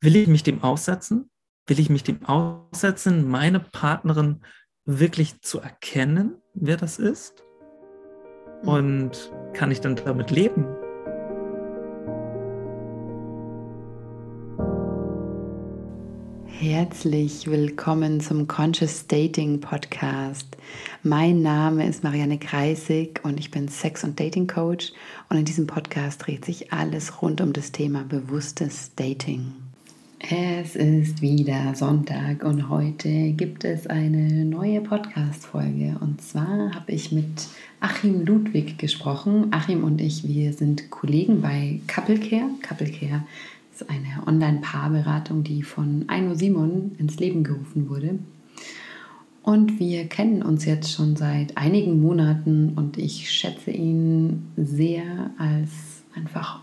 [0.00, 1.30] will ich mich dem aussetzen?
[1.66, 4.42] Will ich mich dem aussetzen, meine Partnerin
[4.84, 7.44] wirklich zu erkennen, wer das ist?
[8.62, 8.68] Mhm.
[8.68, 10.66] Und kann ich dann damit leben?
[16.84, 20.56] Herzlich willkommen zum Conscious Dating Podcast.
[21.04, 24.92] Mein Name ist Marianne Kreisig und ich bin Sex- und Dating Coach
[25.28, 29.52] und in diesem Podcast dreht sich alles rund um das Thema bewusstes Dating.
[30.18, 35.98] Es ist wieder Sonntag und heute gibt es eine neue Podcast-Folge.
[36.00, 37.46] Und zwar habe ich mit
[37.78, 39.46] Achim Ludwig gesprochen.
[39.52, 42.50] Achim und ich, wir sind Kollegen bei Couple Care.
[42.60, 43.22] Couple Care
[43.88, 48.18] eine Online-Paarberatung, die von Aino Simon ins Leben gerufen wurde.
[49.42, 55.70] Und wir kennen uns jetzt schon seit einigen Monaten und ich schätze ihn sehr als
[56.14, 56.60] einfach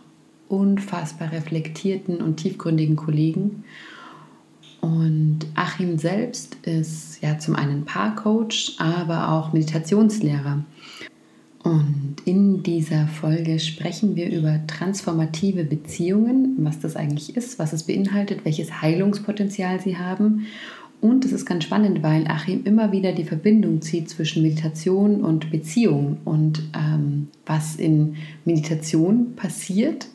[0.48, 3.64] unfassbar reflektierten und tiefgründigen Kollegen.
[4.82, 10.64] Und Achim selbst ist ja zum einen Paarcoach, aber auch Meditationslehrer.
[11.70, 17.84] Und in dieser Folge sprechen wir über transformative Beziehungen, was das eigentlich ist, was es
[17.84, 20.48] beinhaltet, welches Heilungspotenzial sie haben.
[21.00, 25.52] Und es ist ganz spannend, weil Achim immer wieder die Verbindung zieht zwischen Meditation und
[25.52, 30.08] Beziehung und ähm, was in Meditation passiert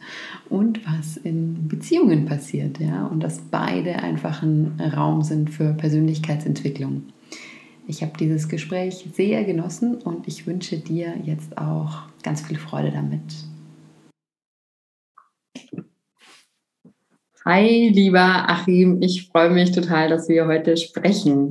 [0.50, 2.80] und was in Beziehungen passiert.
[2.80, 3.06] Ja?
[3.06, 7.04] Und dass beide einfach ein Raum sind für Persönlichkeitsentwicklung.
[7.86, 12.90] Ich habe dieses Gespräch sehr genossen und ich wünsche dir jetzt auch ganz viel Freude
[12.90, 13.20] damit.
[17.44, 21.50] Hi, lieber Achim, ich freue mich total, dass wir heute sprechen.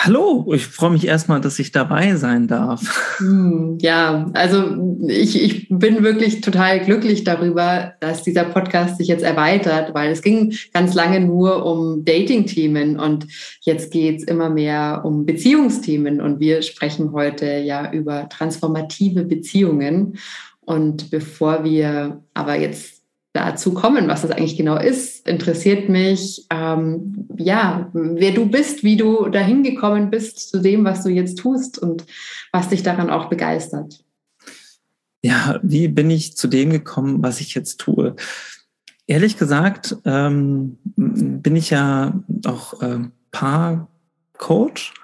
[0.00, 3.16] Hallo, ich freue mich erstmal, dass ich dabei sein darf.
[3.18, 9.24] Hm, ja, also ich, ich bin wirklich total glücklich darüber, dass dieser Podcast sich jetzt
[9.24, 13.26] erweitert, weil es ging ganz lange nur um Dating-Themen und
[13.62, 20.16] jetzt geht es immer mehr um Beziehungsthemen und wir sprechen heute ja über transformative Beziehungen.
[20.60, 22.97] Und bevor wir aber jetzt
[23.38, 28.96] dazu kommen, was das eigentlich genau ist, interessiert mich, ähm, ja, wer du bist, wie
[28.96, 32.04] du dahin gekommen bist zu dem, was du jetzt tust und
[32.52, 34.04] was dich daran auch begeistert.
[35.22, 38.14] Ja, wie bin ich zu dem gekommen, was ich jetzt tue?
[39.06, 42.98] Ehrlich gesagt ähm, bin ich ja auch äh,
[43.30, 44.94] Paar-Coach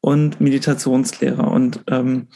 [0.00, 2.28] und Meditationslehrer und ähm,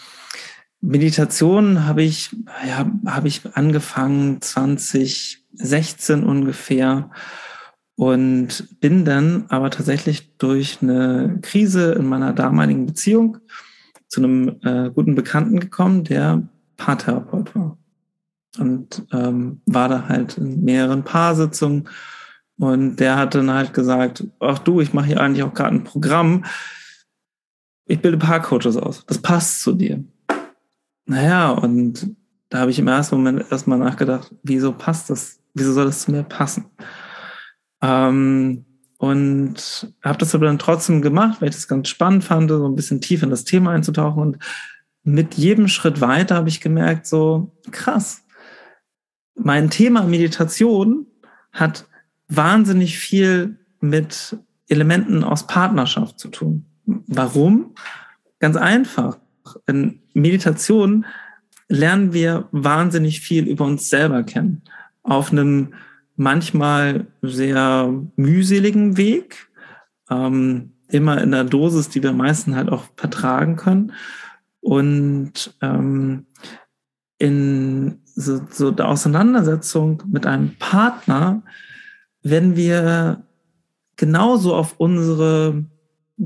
[0.81, 2.31] Meditation habe ich,
[2.67, 7.11] ja, habe ich angefangen 2016 ungefähr
[7.97, 13.39] und bin dann aber tatsächlich durch eine Krise in meiner damaligen Beziehung
[14.07, 17.77] zu einem äh, guten Bekannten gekommen, der Paartherapeut war.
[18.59, 21.89] Und ähm, war da halt in mehreren Paarsitzungen
[22.59, 25.85] und der hat dann halt gesagt, ach du, ich mache hier eigentlich auch gerade ein
[25.85, 26.45] Programm.
[27.87, 29.05] Ich bilde Paarcoaches aus.
[29.07, 30.03] Das passt zu dir.
[31.09, 32.15] Naja, und
[32.51, 35.41] da habe ich im ersten Moment erstmal nachgedacht, wieso passt das?
[35.55, 36.67] Wieso soll das zu mir passen?
[37.81, 38.67] Ähm,
[38.99, 42.77] und habe das aber dann trotzdem gemacht, weil ich das ganz spannend fand, so ein
[42.77, 44.21] bisschen tief in das Thema einzutauchen.
[44.23, 44.39] Und
[45.03, 48.25] mit jedem Schritt weiter habe ich gemerkt, so krass,
[49.35, 51.07] mein Thema Meditation
[51.53, 51.87] hat
[52.29, 54.37] wahnsinnig viel mit
[54.69, 56.67] Elementen aus Partnerschaft zu tun.
[56.85, 57.75] Warum?
[58.41, 59.17] Ganz einfach
[59.67, 61.05] in Meditation
[61.69, 64.63] lernen wir wahnsinnig viel über uns selber kennen.
[65.03, 65.75] Auf einem
[66.17, 69.49] manchmal sehr mühseligen Weg,
[70.11, 73.93] ähm, immer in der Dosis, die wir meisten halt auch vertragen können.
[74.61, 76.27] Und ähm,
[77.19, 81.43] in so, so der Auseinandersetzung mit einem Partner,
[82.23, 83.23] wenn wir
[83.97, 85.65] genauso auf unsere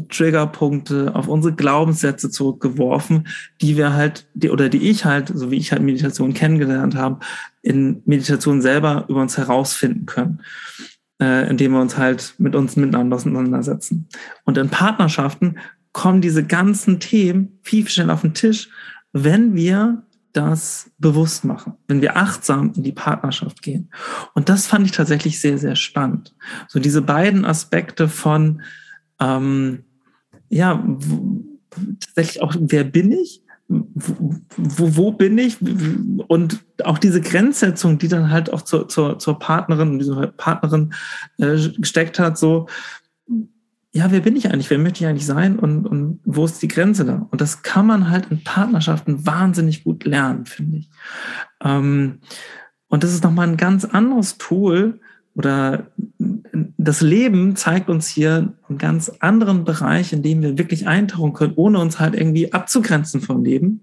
[0.08, 3.28] Triggerpunkte, auf unsere Glaubenssätze zurückgeworfen,
[3.60, 7.20] die wir halt, die, oder die ich halt, so wie ich halt Meditation kennengelernt habe,
[7.60, 10.41] in Meditation selber über uns herausfinden können,
[11.20, 14.09] äh, indem wir uns halt mit uns miteinander auseinandersetzen.
[14.44, 15.59] Und in Partnerschaften
[15.92, 18.71] kommen diese ganzen Themen viel schneller auf den Tisch,
[19.12, 23.91] wenn wir das bewusst machen, wenn wir achtsam in die Partnerschaft gehen.
[24.34, 26.34] Und das fand ich tatsächlich sehr, sehr spannend.
[26.68, 28.62] So diese beiden Aspekte von
[29.22, 29.84] ähm,
[30.48, 30.84] ja,
[32.01, 33.42] tatsächlich auch, wer bin ich?
[33.69, 35.57] Wo, wo, bin ich?
[35.63, 40.92] Und auch diese Grenzsetzung, die dann halt auch zur, zur, zur Partnerin, diese Partnerin
[41.39, 42.66] äh, gesteckt hat, so,
[43.95, 44.69] ja, wer bin ich eigentlich?
[44.69, 45.59] Wer möchte ich eigentlich sein?
[45.59, 47.27] Und, und wo ist die Grenze da?
[47.30, 50.91] Und das kann man halt in Partnerschaften wahnsinnig gut lernen, finde ich.
[51.63, 52.21] Ähm,
[52.89, 55.01] und das ist nochmal ein ganz anderes Tool,
[55.34, 55.91] oder
[56.77, 61.55] das Leben zeigt uns hier einen ganz anderen Bereich, in dem wir wirklich eintauchen können,
[61.57, 63.83] ohne uns halt irgendwie abzugrenzen vom Leben,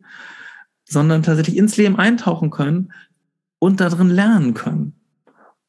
[0.88, 2.92] sondern tatsächlich ins Leben eintauchen können
[3.57, 4.94] und darin lernen können.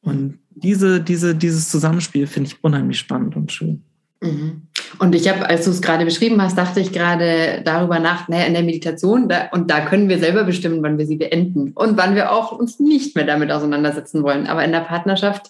[0.01, 3.83] Und diese, diese, dieses Zusammenspiel finde ich unheimlich spannend und schön.
[4.21, 4.63] Mhm.
[5.01, 8.45] Und ich habe, als du es gerade beschrieben hast, dachte ich gerade darüber nach, naja,
[8.45, 11.97] in der Meditation, da, und da können wir selber bestimmen, wann wir sie beenden und
[11.97, 14.45] wann wir auch uns nicht mehr damit auseinandersetzen wollen.
[14.45, 15.49] Aber in der Partnerschaft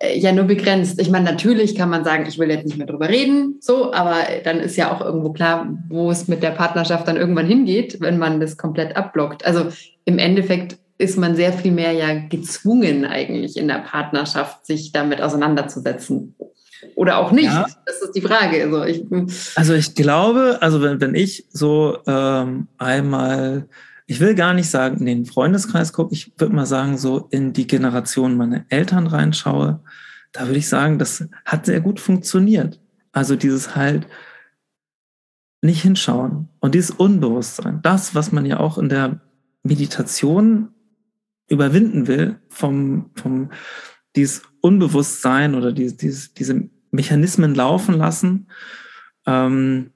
[0.00, 1.00] äh, ja nur begrenzt.
[1.00, 4.16] Ich meine, natürlich kann man sagen, ich will jetzt nicht mehr drüber reden, so, aber
[4.44, 8.18] dann ist ja auch irgendwo klar, wo es mit der Partnerschaft dann irgendwann hingeht, wenn
[8.18, 9.46] man das komplett abblockt.
[9.46, 9.68] Also
[10.04, 15.22] im Endeffekt ist man sehr viel mehr ja gezwungen eigentlich in der Partnerschaft, sich damit
[15.22, 16.34] auseinanderzusetzen.
[16.94, 17.44] Oder auch nicht.
[17.44, 17.66] Ja.
[17.86, 18.62] Das ist die Frage.
[18.64, 19.04] Also ich,
[19.56, 23.68] also ich glaube, also wenn, wenn ich so ähm, einmal,
[24.06, 27.52] ich will gar nicht sagen, in den Freundeskreis gucke, ich würde mal sagen, so in
[27.52, 29.80] die Generation meiner Eltern reinschaue,
[30.32, 32.80] da würde ich sagen, das hat sehr gut funktioniert.
[33.12, 34.06] Also dieses halt
[35.60, 39.20] nicht hinschauen und dieses Unbewusstsein, das, was man ja auch in der
[39.62, 40.70] Meditation
[41.48, 43.50] überwinden will, vom, vom
[44.16, 48.48] dieses Unbewusstsein oder dieses, dieses, diese Mechanismen laufen lassen,
[49.26, 49.90] ähm,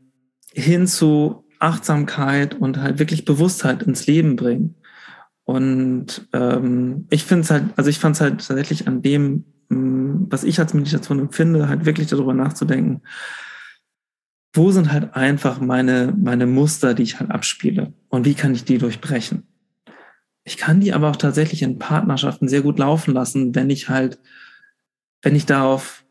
[0.52, 4.75] hin zu Achtsamkeit und halt wirklich Bewusstheit ins Leben bringen.
[5.44, 10.25] Und ähm, ich finde es halt, also ich fand es halt tatsächlich an dem, mm,
[10.28, 13.02] was ich als Meditation empfinde, halt wirklich darüber nachzudenken,
[14.52, 18.64] wo sind halt einfach meine, meine Muster, die ich halt abspiele und wie kann ich
[18.64, 19.46] die durchbrechen.
[20.44, 24.19] Ich kann die aber auch tatsächlich in Partnerschaften sehr gut laufen lassen, wenn ich halt,
[25.22, 26.06] wenn ich darauf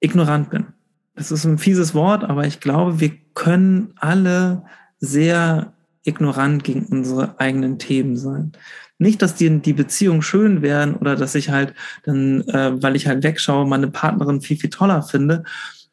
[0.00, 0.66] ignorant bin.
[1.14, 4.62] Das ist ein fieses Wort, aber ich glaube, wir können alle
[4.98, 5.72] sehr
[6.04, 8.52] ignorant gegen unsere eigenen Themen sein.
[8.98, 11.74] Nicht, dass die, die Beziehungen schön werden oder dass ich halt
[12.04, 15.44] dann, äh, weil ich halt wegschaue, meine Partnerin viel, viel toller finde.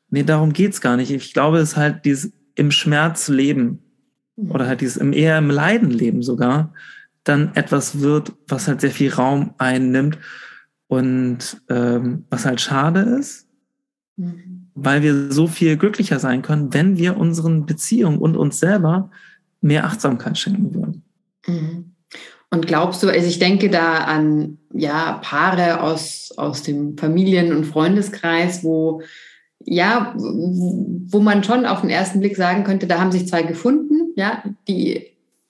[0.09, 1.11] Nee, darum geht's gar nicht.
[1.11, 3.79] Ich glaube, es ist halt dieses im Schmerz leben
[4.35, 6.73] oder halt dieses eher im Leiden leben sogar,
[7.23, 10.17] dann etwas wird, was halt sehr viel Raum einnimmt
[10.87, 13.46] und ähm, was halt schade ist,
[14.17, 14.67] mhm.
[14.75, 19.09] weil wir so viel glücklicher sein können, wenn wir unseren Beziehungen und uns selber
[19.61, 21.03] mehr Achtsamkeit schenken würden.
[21.47, 21.91] Mhm.
[22.49, 27.65] Und glaubst du, also ich denke da an ja Paare aus, aus dem Familien- und
[27.65, 29.01] Freundeskreis, wo
[29.69, 34.13] ja, wo man schon auf den ersten Blick sagen könnte, da haben sich zwei gefunden,
[34.15, 35.07] ja, die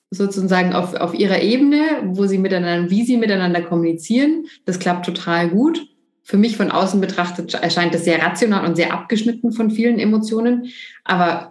[0.10, 4.46] sozusagen auf, auf ihrer Ebene, wo sie miteinander, wie sie miteinander kommunizieren.
[4.66, 5.88] Das klappt total gut.
[6.28, 10.66] Für mich von außen betrachtet erscheint das sehr rational und sehr abgeschnitten von vielen Emotionen.
[11.06, 11.50] Aber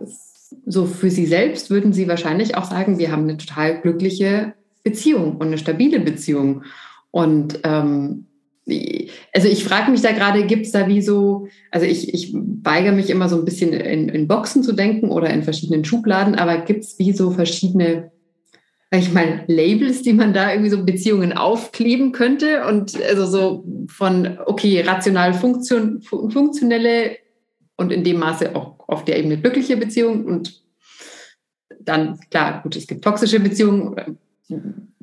[0.67, 4.53] so für sie selbst würden sie wahrscheinlich auch sagen, wir haben eine total glückliche
[4.85, 6.65] Beziehung und eine stabile Beziehung.
[7.11, 8.27] Und ähm,
[9.33, 12.93] also ich frage mich da gerade, gibt es da wie so, also ich, ich weigere
[12.93, 16.59] mich immer so ein bisschen in, in Boxen zu denken oder in verschiedenen Schubladen, aber
[16.59, 18.11] gibt es wie so verschiedene
[18.91, 24.39] ich meine, Labels, die man da irgendwie so Beziehungen aufkleben könnte und also so von,
[24.47, 27.17] okay, rational funktion, funktionelle
[27.77, 30.63] und in dem Maße auch auf der Ebene glückliche Beziehungen und
[31.81, 34.19] dann, klar, gut, es gibt toxische Beziehungen,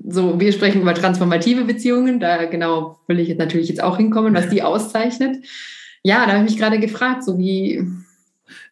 [0.06, 4.34] so, wir sprechen über transformative Beziehungen, da genau will ich jetzt natürlich jetzt auch hinkommen,
[4.34, 5.46] was die auszeichnet.
[6.04, 7.86] Ja, da habe ich mich gerade gefragt, so wie.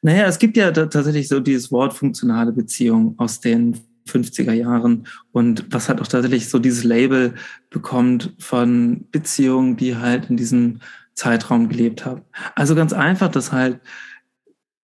[0.01, 3.77] Naja, es gibt ja tatsächlich so dieses Wort funktionale Beziehung aus den
[4.07, 7.35] 50er Jahren und was halt auch tatsächlich so dieses Label
[7.69, 10.79] bekommt von Beziehungen, die halt in diesem
[11.13, 12.21] Zeitraum gelebt haben.
[12.55, 13.79] Also ganz einfach, dass halt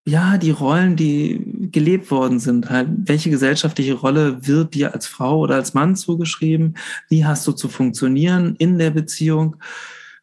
[0.07, 5.39] ja, die Rollen, die gelebt worden sind, halt, welche gesellschaftliche Rolle wird dir als Frau
[5.39, 6.75] oder als Mann zugeschrieben?
[7.09, 9.57] Wie hast du zu funktionieren in der Beziehung?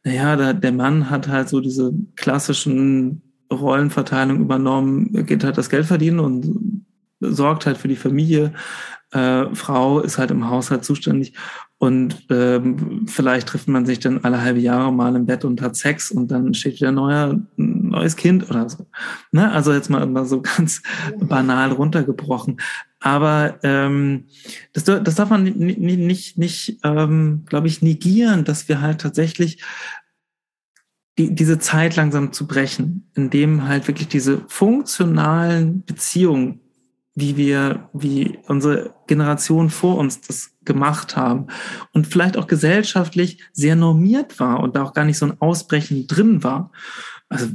[0.02, 3.20] Naja, der, der Mann hat halt so diese klassischen
[3.52, 6.83] Rollenverteilung übernommen, geht halt das Geld verdienen und
[7.32, 8.52] sorgt halt für die Familie.
[9.12, 11.34] Äh, Frau ist halt im Haushalt zuständig
[11.78, 15.76] und ähm, vielleicht trifft man sich dann alle halbe Jahre mal im Bett und hat
[15.76, 18.86] Sex und dann steht wieder ein neuer, neues Kind oder so.
[19.32, 19.52] Ne?
[19.52, 20.82] Also jetzt mal, mal so ganz
[21.18, 22.58] banal runtergebrochen.
[23.00, 24.28] Aber ähm,
[24.72, 29.62] das, das darf man nicht, nicht, nicht ähm, glaube ich, negieren, dass wir halt tatsächlich
[31.18, 36.60] die, diese Zeit langsam zu brechen, indem halt wirklich diese funktionalen Beziehungen
[37.14, 41.46] wie wir, wie unsere Generation vor uns das gemacht haben
[41.92, 46.06] und vielleicht auch gesellschaftlich sehr normiert war und da auch gar nicht so ein Ausbrechen
[46.06, 46.72] drin war.
[47.28, 47.48] Also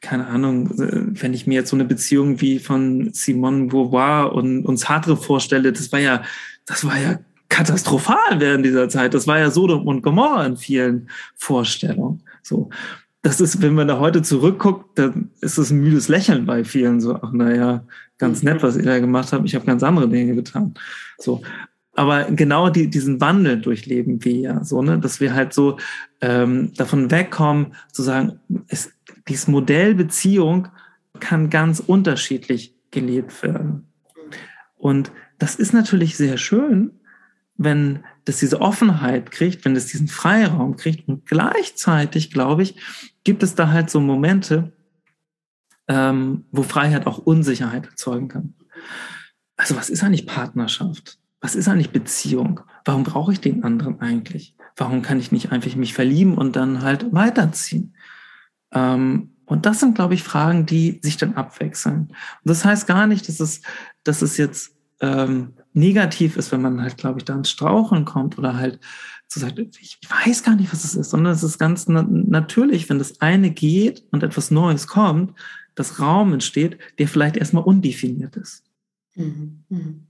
[0.00, 4.78] keine Ahnung, wenn ich mir jetzt so eine Beziehung wie von Simone Beauvoir und, und
[4.78, 6.22] Sartre vorstelle, das war ja,
[6.66, 9.14] das war ja katastrophal während dieser Zeit.
[9.14, 12.22] Das war ja Sodom und Gomorra in vielen Vorstellungen.
[12.42, 12.70] So.
[13.26, 17.00] Das ist, wenn man da heute zurückguckt, dann ist es ein müdes Lächeln bei vielen.
[17.00, 17.82] So, ach naja,
[18.18, 19.44] ganz nett, was ihr da gemacht habt.
[19.46, 20.74] Ich habe ganz andere Dinge getan.
[21.18, 21.42] So.
[21.96, 25.76] Aber genau die, diesen Wandel durchleben wir ja so, ne, dass wir halt so
[26.20, 28.92] ähm, davon wegkommen, zu sagen, es,
[29.26, 30.68] dieses Modell Beziehung
[31.18, 33.88] kann ganz unterschiedlich gelebt werden.
[34.76, 36.92] Und das ist natürlich sehr schön,
[37.58, 41.08] wenn das diese Offenheit kriegt, wenn es diesen Freiraum kriegt.
[41.08, 42.76] Und gleichzeitig, glaube ich,
[43.24, 44.72] gibt es da halt so Momente,
[45.88, 48.54] ähm, wo Freiheit auch Unsicherheit erzeugen kann.
[49.56, 51.18] Also was ist eigentlich Partnerschaft?
[51.40, 52.60] Was ist eigentlich Beziehung?
[52.84, 54.54] Warum brauche ich den anderen eigentlich?
[54.76, 57.94] Warum kann ich nicht einfach mich verlieben und dann halt weiterziehen?
[58.72, 62.08] Ähm, und das sind, glaube ich, Fragen, die sich dann abwechseln.
[62.08, 63.62] Und das heißt gar nicht, dass es,
[64.02, 68.38] dass es jetzt ähm, negativ ist, wenn man halt, glaube ich, da ins Straucheln kommt
[68.38, 68.80] oder halt
[69.28, 72.88] so sagt, ich weiß gar nicht, was es ist, sondern es ist ganz na natürlich,
[72.88, 75.34] wenn das eine geht und etwas Neues kommt,
[75.74, 78.64] dass Raum entsteht, der vielleicht erstmal undefiniert ist.
[79.14, 79.64] Mhm.
[79.68, 80.06] Mhm.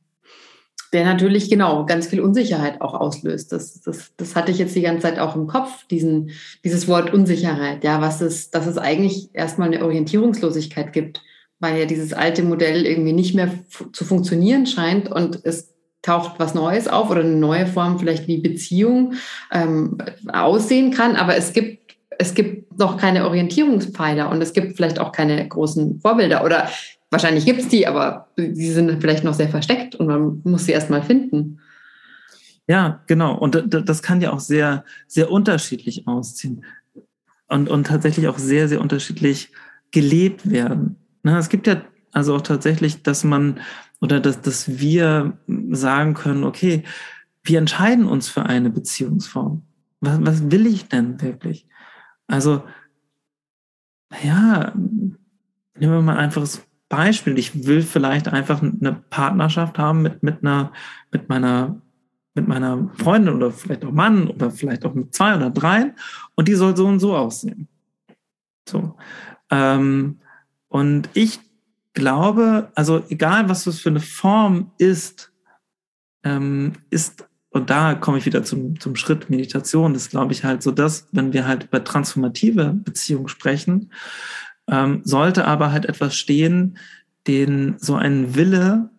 [0.92, 3.50] Der natürlich genau ganz viel Unsicherheit auch auslöst.
[3.50, 6.30] Das, das, das hatte ich jetzt die ganze Zeit auch im Kopf, diesen,
[6.62, 7.82] dieses Wort Unsicherheit.
[7.82, 11.22] Ja, was ist, dass es eigentlich erstmal eine Orientierungslosigkeit gibt
[11.58, 13.50] weil ja dieses alte Modell irgendwie nicht mehr
[13.92, 18.38] zu funktionieren scheint und es taucht was Neues auf oder eine neue Form vielleicht wie
[18.38, 19.14] Beziehung
[19.52, 19.98] ähm,
[20.32, 21.86] aussehen kann, aber es gibt
[22.18, 26.68] es gibt noch keine Orientierungspfeiler und es gibt vielleicht auch keine großen Vorbilder oder
[27.10, 30.72] wahrscheinlich gibt es die, aber sie sind vielleicht noch sehr versteckt und man muss sie
[30.72, 31.60] erstmal finden.
[32.68, 33.36] Ja, genau.
[33.36, 36.64] Und das kann ja auch sehr, sehr unterschiedlich ausziehen
[37.48, 39.52] und, und tatsächlich auch sehr, sehr unterschiedlich
[39.92, 40.96] gelebt werden.
[41.26, 43.58] Na, es gibt ja also auch tatsächlich, dass man
[44.00, 45.36] oder dass, dass wir
[45.70, 46.84] sagen können, okay,
[47.42, 49.62] wir entscheiden uns für eine Beziehungsform.
[50.00, 51.66] Was, was will ich denn wirklich?
[52.28, 52.62] Also,
[54.22, 55.18] ja, nehmen
[55.80, 57.36] wir mal ein einfaches Beispiel.
[57.38, 60.70] Ich will vielleicht einfach eine Partnerschaft haben mit, mit einer,
[61.10, 61.82] mit meiner,
[62.34, 65.94] mit meiner Freundin oder vielleicht auch Mann oder vielleicht auch mit zwei oder dreien
[66.36, 67.66] und die soll so und so aussehen.
[68.68, 68.96] So.
[69.50, 70.20] Ähm,
[70.68, 71.40] und ich
[71.94, 75.32] glaube, also egal was das für eine Form ist,
[76.24, 80.62] ähm, ist, und da komme ich wieder zum, zum Schritt Meditation, das glaube ich halt
[80.62, 83.90] so, dass, wenn wir halt über transformative Beziehungen sprechen,
[84.68, 86.78] ähm, sollte aber halt etwas stehen,
[87.26, 88.90] den so einen Wille,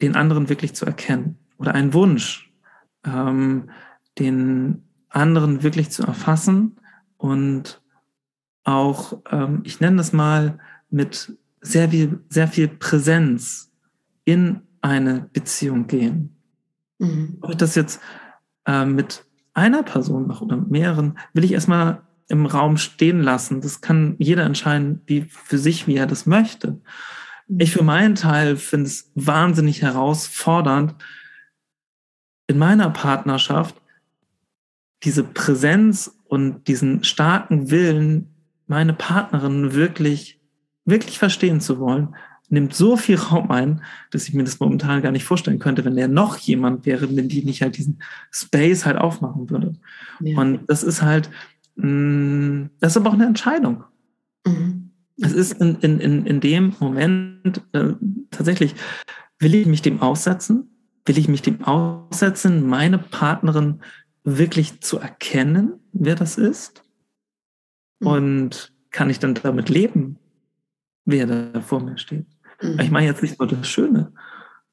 [0.00, 1.38] den anderen wirklich zu erkennen.
[1.58, 2.52] Oder ein Wunsch,
[3.04, 3.70] ähm,
[4.18, 6.76] den anderen wirklich zu erfassen
[7.16, 7.80] und
[8.64, 10.58] auch, ähm, ich nenne das mal,
[10.92, 13.72] mit sehr viel, sehr viel Präsenz
[14.24, 16.36] in eine Beziehung gehen.
[16.98, 17.38] Mhm.
[17.40, 18.00] Ob ich das jetzt
[18.66, 23.60] äh, mit einer Person mache oder mit mehreren, will ich erstmal im Raum stehen lassen.
[23.60, 26.80] Das kann jeder entscheiden, wie für sich, wie er das möchte.
[27.58, 30.94] Ich für meinen Teil finde es wahnsinnig herausfordernd,
[32.46, 33.76] in meiner Partnerschaft
[35.02, 38.34] diese Präsenz und diesen starken Willen,
[38.66, 40.40] meine Partnerin wirklich
[40.84, 42.14] wirklich verstehen zu wollen,
[42.52, 45.96] nimmt so viel Raum ein, dass ich mir das momentan gar nicht vorstellen könnte, wenn
[45.96, 49.72] der noch jemand wäre, wenn die nicht halt diesen Space halt aufmachen würde.
[50.20, 50.38] Ja.
[50.38, 51.30] Und das ist halt,
[51.76, 53.84] mh, mm, das ist aber auch eine Entscheidung.
[54.46, 54.90] Mhm.
[55.16, 57.94] Es ist in, in, in, in dem Moment äh,
[58.30, 58.74] tatsächlich,
[59.38, 60.68] will ich mich dem aussetzen?
[61.06, 63.80] Will ich mich dem aussetzen, meine Partnerin
[64.24, 66.82] wirklich zu erkennen, wer das ist?
[68.00, 68.06] Mhm.
[68.06, 70.18] Und kann ich dann damit leben?
[71.04, 72.26] Wer da vor mir steht.
[72.60, 72.80] Mhm.
[72.80, 74.12] Ich meine jetzt nicht nur das Schöne.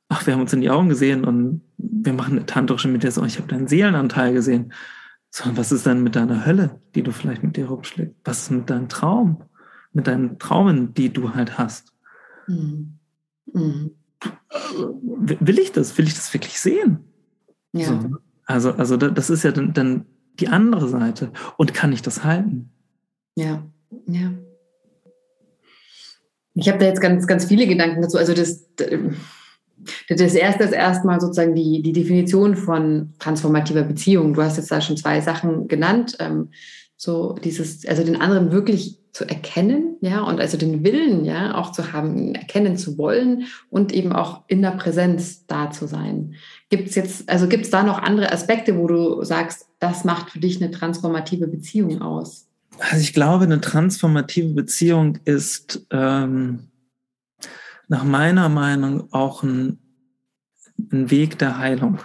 [0.10, 3.28] Ach, wir haben uns in die Augen gesehen und wir machen eine tantrische Meditation.
[3.28, 4.74] Ich habe deinen Seelenanteil gesehen.
[5.32, 8.16] Sondern was ist denn mit deiner Hölle, die du vielleicht mit dir rumschlägst?
[8.24, 9.44] Was ist mit deinem Traum?
[9.94, 11.94] Mit deinen Traumen, die du halt hast?
[12.48, 12.98] Mhm.
[13.54, 13.92] Mhm.
[14.72, 15.98] Will ich das?
[15.98, 17.00] Will ich das wirklich sehen?
[17.74, 17.86] Ja.
[17.86, 18.18] So.
[18.46, 20.06] Also, also das ist ja dann, dann
[20.40, 21.32] die andere Seite.
[21.58, 22.72] Und kann ich das halten?
[23.36, 23.64] Ja,
[24.08, 24.32] ja.
[26.60, 28.18] Ich habe da jetzt ganz, ganz viele Gedanken dazu.
[28.18, 28.66] Also das,
[30.10, 34.34] das erste ist erstmal sozusagen die, die Definition von transformativer Beziehung.
[34.34, 36.18] Du hast jetzt da schon zwei Sachen genannt.
[36.20, 36.50] Ähm,
[36.98, 41.72] so dieses, also den anderen wirklich zu erkennen, ja, und also den Willen, ja, auch
[41.72, 46.36] zu haben, erkennen zu wollen und eben auch in der Präsenz da zu sein.
[46.70, 50.30] Gibt es jetzt, also gibt es da noch andere Aspekte, wo du sagst, das macht
[50.30, 52.49] für dich eine transformative Beziehung aus?
[52.80, 56.70] Also ich glaube, eine transformative Beziehung ist ähm,
[57.88, 59.80] nach meiner Meinung auch ein,
[60.92, 62.00] ein Weg der Heilung.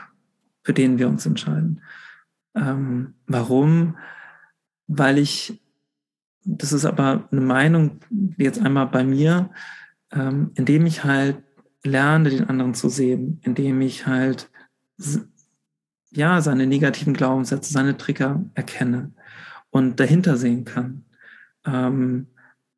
[0.64, 1.82] für den wir uns entscheiden.
[2.56, 3.96] Ähm, warum?
[4.86, 5.62] Weil ich,
[6.44, 8.00] das ist aber eine Meinung,
[8.38, 9.50] jetzt einmal bei mir,
[10.10, 11.42] ähm, indem ich halt
[11.84, 14.50] lerne, den anderen zu sehen, indem ich halt
[16.10, 19.12] ja seine negativen Glaubenssätze, seine Trigger erkenne
[19.74, 21.04] und dahinter sehen kann.
[21.66, 22.28] Ähm,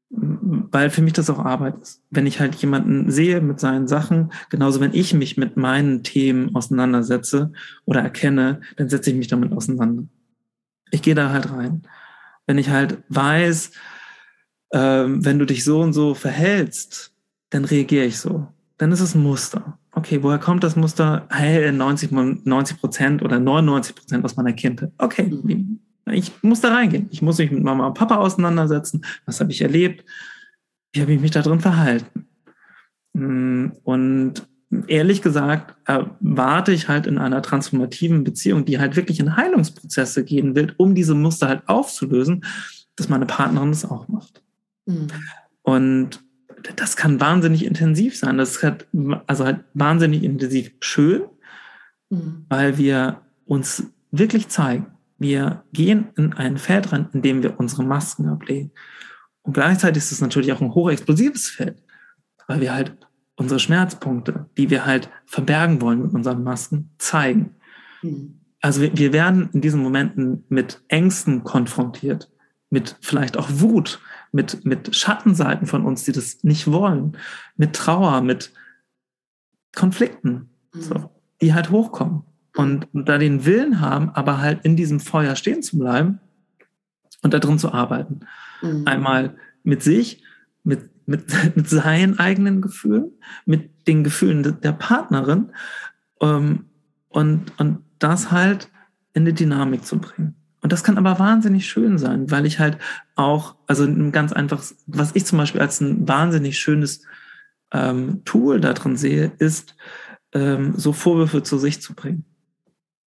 [0.08, 2.02] weil für mich das auch Arbeit ist.
[2.10, 6.54] Wenn ich halt jemanden sehe mit seinen Sachen, genauso wenn ich mich mit meinen Themen
[6.54, 7.52] auseinandersetze
[7.84, 10.04] oder erkenne, dann setze ich mich damit auseinander.
[10.90, 11.82] Ich gehe da halt rein.
[12.46, 13.72] Wenn ich halt weiß,
[14.70, 17.12] äh, wenn du dich so und so verhältst,
[17.50, 18.48] dann reagiere ich so.
[18.78, 19.78] Dann ist es ein Muster.
[19.92, 21.26] Okay, woher kommt das Muster?
[21.30, 24.92] Hey, 90, 90 Prozent oder 99 Prozent aus meiner Kindheit.
[24.96, 25.80] Okay, mhm.
[26.12, 27.08] Ich muss da reingehen.
[27.10, 29.04] Ich muss mich mit Mama und Papa auseinandersetzen.
[29.24, 30.04] Was habe ich erlebt?
[30.92, 32.28] Wie habe ich mich da drin verhalten?
[33.12, 34.46] Mm, und
[34.86, 40.54] ehrlich gesagt erwarte ich halt in einer transformativen Beziehung, die halt wirklich in Heilungsprozesse gehen
[40.54, 42.44] will, um diese Muster halt aufzulösen,
[42.96, 44.42] dass meine Partnerin das auch macht.
[44.86, 45.08] Mhm.
[45.62, 46.20] Und
[46.76, 48.38] das kann wahnsinnig intensiv sein.
[48.38, 48.76] Das ist
[49.26, 51.22] also halt wahnsinnig intensiv schön,
[52.10, 52.44] mhm.
[52.48, 54.86] weil wir uns wirklich zeigen,
[55.18, 58.72] wir gehen in ein Feld rein, in dem wir unsere Masken ablegen.
[59.42, 61.82] Und gleichzeitig ist es natürlich auch ein hochexplosives Feld,
[62.48, 62.96] weil wir halt
[63.36, 67.54] unsere Schmerzpunkte, die wir halt verbergen wollen mit unseren Masken, zeigen.
[68.02, 68.40] Mhm.
[68.60, 72.30] Also wir, wir werden in diesen Momenten mit Ängsten konfrontiert,
[72.70, 74.00] mit vielleicht auch Wut,
[74.32, 77.16] mit, mit Schattenseiten von uns, die das nicht wollen,
[77.56, 78.52] mit Trauer, mit
[79.74, 80.80] Konflikten, mhm.
[80.80, 82.24] so, die halt hochkommen
[82.56, 86.20] und, und da den Willen haben, aber halt in diesem Feuer stehen zu bleiben
[87.22, 88.20] und da drin zu arbeiten.
[88.62, 88.82] Mhm.
[88.86, 90.22] Einmal mit sich,
[90.64, 91.24] mit, mit,
[91.56, 93.12] mit seinen eigenen Gefühlen,
[93.44, 95.50] mit den Gefühlen der Partnerin
[96.20, 96.66] ähm,
[97.08, 98.70] und, und das halt
[99.12, 100.34] in die Dynamik zu bringen.
[100.62, 102.78] Und das kann aber wahnsinnig schön sein, weil ich halt
[103.14, 107.02] auch, also ein ganz einfaches, was ich zum Beispiel als ein wahnsinnig schönes
[107.70, 109.76] ähm, Tool da drin sehe, ist,
[110.32, 112.24] ähm, so Vorwürfe zu sich zu bringen.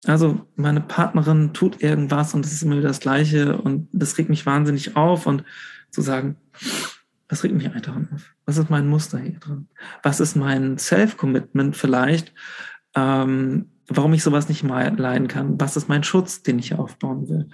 [0.06, 4.30] Also meine Partnerin tut irgendwas und es ist immer wieder das Gleiche und das regt
[4.30, 5.44] mich wahnsinnig auf und
[5.92, 6.38] zu sagen,
[7.28, 8.34] was regt mich daran auf?
[8.46, 9.68] Was ist mein Muster hier drin?
[10.02, 12.34] Was ist mein Self-Commitment vielleicht,
[12.96, 15.60] ähm, warum ich sowas nicht mal leiden kann?
[15.60, 17.50] Was ist mein Schutz, den ich hier aufbauen will?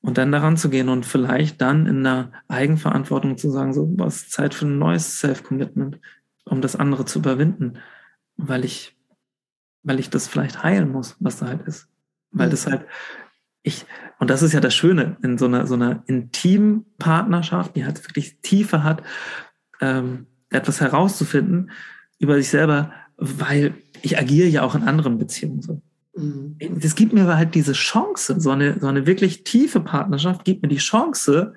[0.00, 4.16] Und dann daran zu gehen und vielleicht dann in einer Eigenverantwortung zu sagen, so, was
[4.16, 5.98] ist Zeit für ein neues Self-Commitment,
[6.44, 7.78] um das andere zu überwinden,
[8.36, 8.95] weil ich
[9.86, 11.88] weil ich das vielleicht heilen muss, was da halt ist.
[12.32, 12.84] Weil das halt,
[13.62, 13.86] ich,
[14.18, 18.02] und das ist ja das Schöne in so einer, so einer intimen Partnerschaft, die halt
[18.06, 19.02] wirklich Tiefe hat,
[19.80, 21.70] ähm, etwas herauszufinden
[22.18, 25.80] über sich selber, weil ich agiere ja auch in anderen Beziehungen so.
[26.16, 26.56] Mhm.
[26.80, 30.68] Das gibt mir halt diese Chance, so eine, so eine wirklich tiefe Partnerschaft gibt mir
[30.68, 31.54] die Chance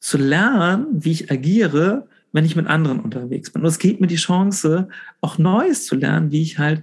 [0.00, 3.62] zu lernen, wie ich agiere, wenn ich mit anderen unterwegs bin.
[3.62, 4.88] Und es gibt mir die Chance,
[5.20, 6.82] auch Neues zu lernen, wie ich halt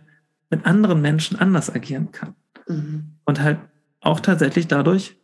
[0.54, 2.36] mit anderen Menschen anders agieren kann.
[2.68, 3.18] Mhm.
[3.26, 3.60] Und halt
[4.02, 5.18] auch tatsächlich dadurch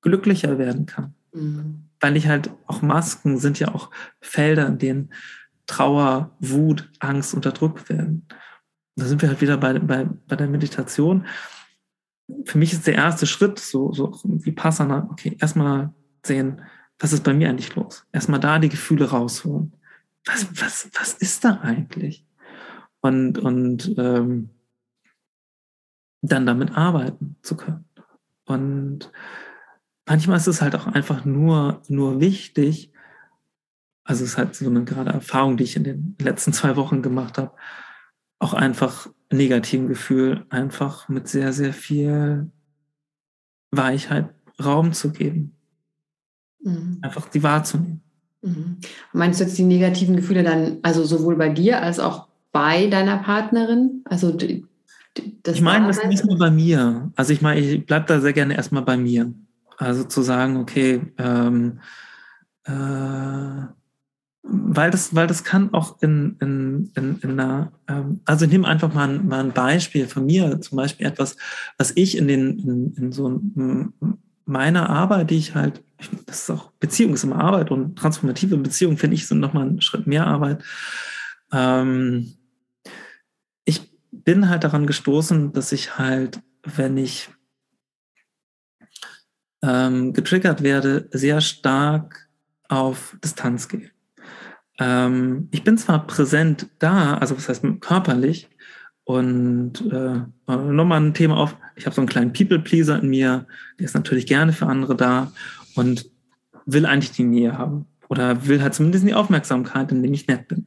[0.00, 1.14] glücklicher werden kann.
[1.32, 1.88] Mhm.
[1.98, 5.12] Weil ich halt auch Masken sind ja auch Felder, in denen
[5.66, 8.28] Trauer, Wut, Angst unterdrückt werden.
[8.94, 11.26] Da sind wir halt wieder bei, bei, bei der Meditation.
[12.44, 15.92] Für mich ist der erste Schritt so, so wie Passana, okay, erstmal
[16.24, 16.60] sehen,
[17.00, 18.06] was ist bei mir eigentlich los?
[18.12, 19.72] Erstmal da die Gefühle rausholen.
[20.26, 22.23] Was, was, was ist da eigentlich?
[23.04, 24.48] Und, und ähm,
[26.22, 27.84] dann damit arbeiten zu können.
[28.46, 29.12] Und
[30.06, 32.92] manchmal ist es halt auch einfach nur, nur wichtig,
[34.04, 37.02] also es ist halt so eine gerade Erfahrung, die ich in den letzten zwei Wochen
[37.02, 37.52] gemacht habe,
[38.38, 42.50] auch einfach negativen Gefühl einfach mit sehr, sehr viel
[43.70, 45.56] Weichheit Raum zu geben.
[46.62, 47.00] Mhm.
[47.02, 48.02] Einfach die wahrzunehmen.
[48.40, 48.78] Mhm.
[49.12, 53.18] Meinst du jetzt die negativen Gefühle dann, also sowohl bei dir als auch bei deiner
[53.18, 54.04] Partnerin?
[54.04, 57.10] Also das ich meine, das ist nicht nur bei mir.
[57.16, 59.34] Also ich meine, ich bleibe da sehr gerne erstmal bei mir.
[59.76, 61.80] Also zu sagen, okay, ähm,
[62.62, 62.72] äh,
[64.46, 68.68] weil das, weil das kann auch in, in, in, in einer, ähm, also ich nehme
[68.68, 71.36] einfach mal ein, mal ein Beispiel von mir, zum Beispiel etwas,
[71.76, 73.40] was ich in den, in, in so
[74.44, 75.82] meiner Arbeit, die ich halt,
[76.26, 79.80] das ist auch Beziehung ist immer Arbeit und transformative Beziehungen, finde ich, sind nochmal einen
[79.80, 80.62] Schritt mehr Arbeit.
[81.50, 82.34] Ähm,
[84.24, 87.28] bin halt daran gestoßen, dass ich halt, wenn ich
[89.62, 92.28] ähm, getriggert werde, sehr stark
[92.68, 93.90] auf Distanz gehe.
[94.78, 98.48] Ähm, ich bin zwar präsent da, also was heißt körperlich,
[99.04, 103.46] Und äh, nochmal ein Thema auf, ich habe so einen kleinen People-Pleaser in mir,
[103.78, 105.30] der ist natürlich gerne für andere da
[105.74, 106.10] und
[106.64, 110.66] will eigentlich die Nähe haben oder will halt zumindest die Aufmerksamkeit, indem ich nett bin.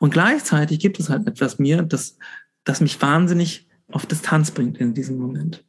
[0.00, 2.16] Und gleichzeitig gibt es halt etwas mir, das,
[2.64, 5.64] das mich wahnsinnig auf Distanz bringt in diesem Moment.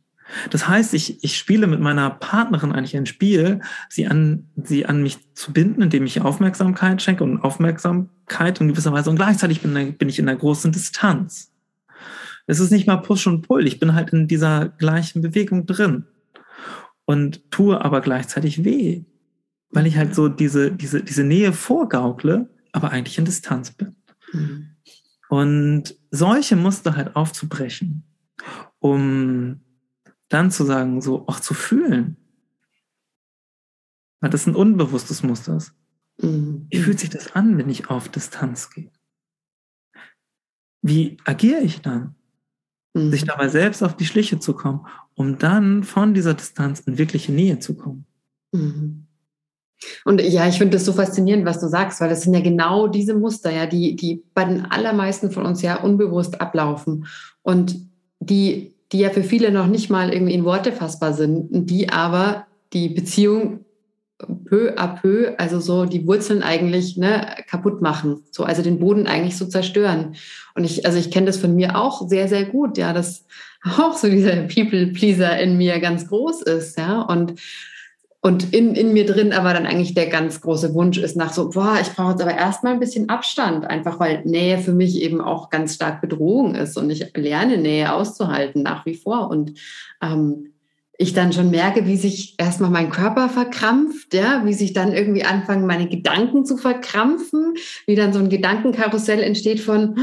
[0.49, 5.03] Das heißt, ich, ich spiele mit meiner Partnerin eigentlich ein Spiel, sie an, sie an
[5.03, 9.97] mich zu binden, indem ich Aufmerksamkeit schenke und Aufmerksamkeit in gewisser Weise und gleichzeitig bin,
[9.97, 11.51] bin ich in einer großen Distanz.
[12.47, 16.05] Es ist nicht mal Push und Pull, ich bin halt in dieser gleichen Bewegung drin
[17.05, 19.03] und tue aber gleichzeitig weh,
[19.71, 23.95] weil ich halt so diese, diese, diese Nähe vorgaukle, aber eigentlich in Distanz bin.
[24.34, 24.74] Mhm.
[25.29, 28.03] Und solche Muster halt aufzubrechen,
[28.79, 29.61] um
[30.29, 32.17] dann zu sagen, so auch zu fühlen.
[34.21, 35.73] Weil das ein unbewusstes Muster ist.
[36.21, 36.67] Mhm.
[36.69, 38.91] Wie fühlt sich das an, wenn ich auf Distanz gehe?
[40.81, 42.15] Wie agiere ich dann?
[42.93, 43.11] Mhm.
[43.11, 47.31] Sich dabei selbst auf die Schliche zu kommen, um dann von dieser Distanz in wirkliche
[47.31, 48.05] Nähe zu kommen.
[48.51, 49.04] Mhm.
[50.05, 52.87] Und ja, ich finde das so faszinierend, was du sagst, weil das sind ja genau
[52.87, 57.07] diese Muster, ja, die, die bei den allermeisten von uns ja unbewusst ablaufen
[57.41, 57.75] und
[58.19, 62.45] die, die ja für viele noch nicht mal irgendwie in Worte fassbar sind, die aber
[62.73, 63.65] die Beziehung
[64.45, 69.07] peu à peu, also so die Wurzeln eigentlich ne, kaputt machen, so also den Boden
[69.07, 70.15] eigentlich so zerstören.
[70.55, 73.25] Und ich, also ich kenne das von mir auch sehr, sehr gut, ja, dass
[73.77, 77.39] auch so dieser People-Pleaser in mir ganz groß ist, ja, und
[78.25, 81.51] und in, in mir drin aber dann eigentlich der ganz große Wunsch ist nach so,
[81.51, 85.21] boah, ich brauche jetzt aber erstmal ein bisschen Abstand, einfach weil Nähe für mich eben
[85.21, 89.29] auch ganz stark Bedrohung ist und ich lerne Nähe auszuhalten nach wie vor.
[89.29, 89.59] Und
[90.01, 90.53] ähm,
[90.97, 95.23] ich dann schon merke, wie sich erstmal mein Körper verkrampft, ja, wie sich dann irgendwie
[95.23, 97.53] anfangen, meine Gedanken zu verkrampfen,
[97.85, 99.99] wie dann so ein Gedankenkarussell entsteht von,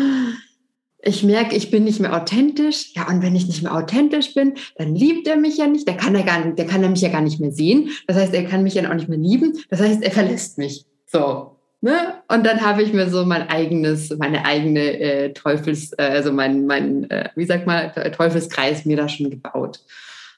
[1.05, 2.93] ich merke, ich bin nicht mehr authentisch.
[2.95, 5.87] Ja, und wenn ich nicht mehr authentisch bin, dann liebt er mich ja nicht.
[5.89, 7.91] Der kann er gar nicht, der kann er mich ja gar nicht mehr sehen.
[8.07, 9.59] Das heißt, er kann mich ja auch nicht mehr lieben.
[9.69, 10.87] Das heißt, er verlässt mich.
[11.07, 11.57] So.
[11.81, 12.15] Ne?
[12.29, 16.67] Und dann habe ich mir so mein eigenes, meine eigene äh, Teufels, äh, also mein,
[16.67, 19.81] mein äh, wie sagt man, Teufelskreis mir da schon gebaut.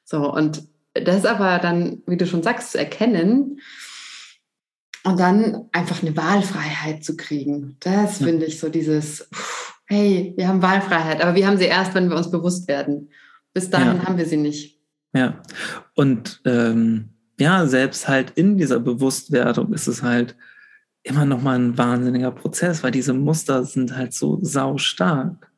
[0.04, 0.62] So, und
[0.94, 3.60] das aber dann, wie du schon sagst, zu erkennen
[5.02, 7.76] und dann einfach eine Wahlfreiheit zu kriegen.
[7.80, 8.26] Das ja.
[8.26, 12.08] finde ich so dieses, pff, hey, wir haben Wahlfreiheit, aber wir haben sie erst, wenn
[12.08, 13.10] wir uns bewusst werden.
[13.52, 14.04] Bis dahin ja.
[14.04, 14.80] haben wir sie nicht.
[15.14, 15.40] Ja,
[15.94, 20.36] und ähm, ja, selbst halt in dieser Bewusstwerdung ist es halt
[21.02, 25.50] immer noch mal ein wahnsinniger Prozess, weil diese Muster sind halt so sau stark.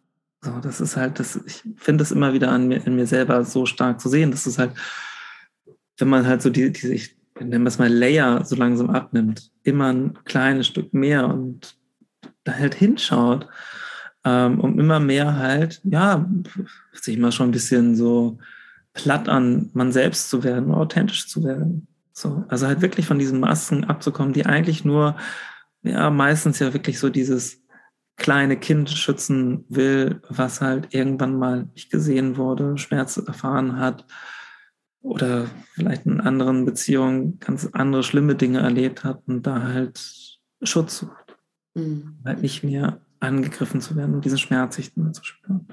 [0.43, 3.45] So, das ist halt, das, ich finde es immer wieder an mir, in mir selber
[3.45, 4.31] so stark zu sehen.
[4.31, 4.73] Das ist halt,
[5.99, 9.93] wenn man halt so die, diese, ich nenne es mal Layer so langsam abnimmt, immer
[9.93, 11.77] ein kleines Stück mehr und
[12.45, 13.49] da halt hinschaut
[14.27, 16.29] ähm, um immer mehr halt, ja,
[16.93, 18.39] sich mal schon ein bisschen so
[18.93, 21.87] platt an man selbst zu werden, authentisch zu werden.
[22.13, 25.17] So, also halt wirklich von diesen Masken abzukommen, die eigentlich nur,
[25.83, 27.63] ja, meistens ja wirklich so dieses
[28.17, 34.07] kleine Kind schützen will, was halt irgendwann mal nicht gesehen wurde, Schmerz erfahren hat
[35.03, 40.01] oder vielleicht in anderen Beziehungen ganz andere schlimme Dinge erlebt hat und da halt
[40.63, 41.37] Schutz sucht.
[41.75, 42.19] Mhm.
[42.25, 45.67] Halt nicht mehr angegriffen zu werden und diesen Schmerz sich zu spüren.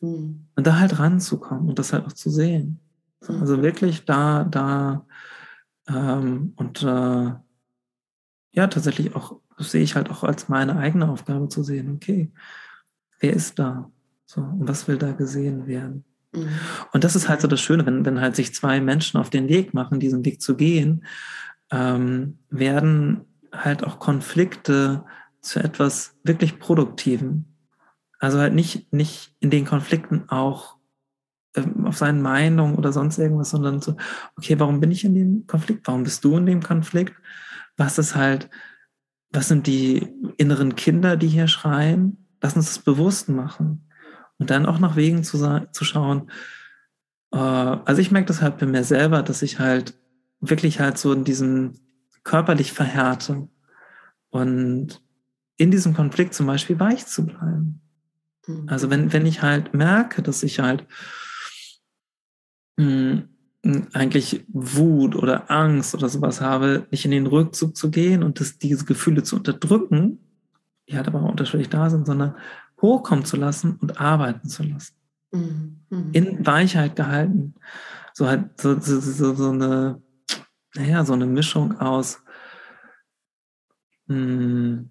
[0.00, 0.46] Mhm.
[0.54, 2.80] Und da halt ranzukommen und das halt auch zu sehen.
[3.26, 3.40] Mhm.
[3.40, 5.06] Also wirklich da, da
[5.88, 7.32] ähm, und äh,
[8.52, 12.32] ja, tatsächlich auch, das sehe ich halt auch als meine eigene Aufgabe zu sehen, okay,
[13.20, 13.90] wer ist da?
[14.26, 16.04] So, und was will da gesehen werden?
[16.32, 16.48] Mhm.
[16.92, 19.48] Und das ist halt so das Schöne, wenn, wenn halt sich zwei Menschen auf den
[19.48, 21.04] Weg machen, diesen Weg zu gehen,
[21.70, 25.04] ähm, werden halt auch Konflikte
[25.46, 27.44] zu etwas wirklich Produktivem.
[28.18, 30.76] Also halt nicht, nicht in den Konflikten auch
[31.54, 33.96] ähm, auf seinen Meinungen oder sonst irgendwas, sondern so,
[34.36, 35.86] okay, warum bin ich in dem Konflikt?
[35.86, 37.14] Warum bist du in dem Konflikt?
[37.76, 38.48] Was ist halt,
[39.30, 42.26] was sind die inneren Kinder, die hier schreien?
[42.40, 43.88] Lass uns das bewusst machen.
[44.38, 46.30] Und dann auch nach Wegen zu, zu schauen.
[47.32, 49.94] Äh, also ich merke das halt bei mir selber, dass ich halt
[50.40, 51.74] wirklich halt so in diesem
[52.22, 53.48] körperlich verhärte
[54.30, 55.00] und
[55.56, 57.80] in diesem Konflikt zum Beispiel weich zu bleiben.
[58.46, 58.68] Mhm.
[58.68, 60.86] Also wenn, wenn ich halt merke, dass ich halt
[62.76, 63.22] mh,
[63.64, 68.40] hm, eigentlich Wut oder Angst oder sowas habe, nicht in den Rückzug zu gehen und
[68.40, 70.18] das, diese Gefühle zu unterdrücken,
[70.88, 72.36] die halt aber auch unterschiedlich da sind, sondern
[72.80, 74.94] hochkommen zu lassen und arbeiten zu lassen.
[75.32, 75.80] Mhm.
[75.90, 76.10] mhm.
[76.12, 77.54] In Weichheit gehalten.
[78.12, 80.00] So halt so, so, so, so eine,
[80.74, 82.22] naja, so eine Mischung aus
[84.06, 84.90] mh, hm,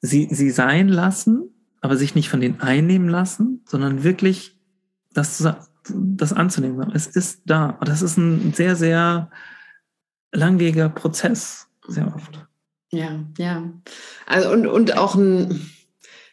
[0.00, 4.58] sie, sie sein lassen, aber sich nicht von denen einnehmen lassen, sondern wirklich
[5.12, 5.46] das,
[5.88, 6.90] das anzunehmen.
[6.92, 7.70] Es ist da.
[7.80, 9.30] Und das ist ein sehr, sehr
[10.32, 12.46] langwieriger Prozess, sehr oft.
[12.90, 13.70] Ja, ja.
[14.26, 15.68] Also und, und auch ein,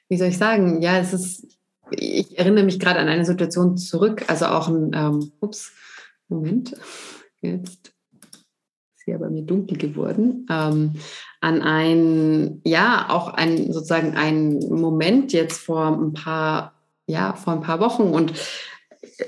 [0.07, 1.47] wie soll ich sagen, ja, es ist,
[1.91, 5.71] ich erinnere mich gerade an eine Situation zurück, also auch ein, ähm, ups,
[6.27, 6.75] Moment,
[7.41, 7.93] jetzt
[8.95, 10.95] ist hier bei mir dunkel geworden, ähm,
[11.41, 16.73] an ein, ja, auch ein, sozusagen ein Moment jetzt vor ein paar,
[17.07, 18.03] ja, vor ein paar Wochen.
[18.03, 18.33] Und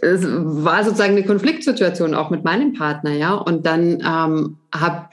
[0.02, 5.10] es war sozusagen eine Konfliktsituation auch mit meinem Partner, ja, und dann ähm, habe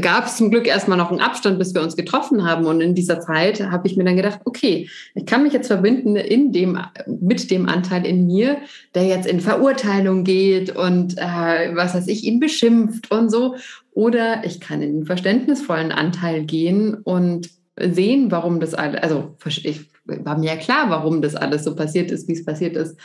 [0.00, 2.66] gab es zum Glück erstmal noch einen Abstand, bis wir uns getroffen haben.
[2.66, 6.16] Und in dieser Zeit habe ich mir dann gedacht, okay, ich kann mich jetzt verbinden
[6.16, 8.58] in dem, mit dem Anteil in mir,
[8.94, 13.54] der jetzt in Verurteilung geht und äh, was weiß ich, ihn beschimpft und so.
[13.92, 19.88] Oder ich kann in den verständnisvollen Anteil gehen und sehen, warum das alles, also ich
[20.04, 22.98] war mir ja klar, warum das alles so passiert ist, wie es passiert ist.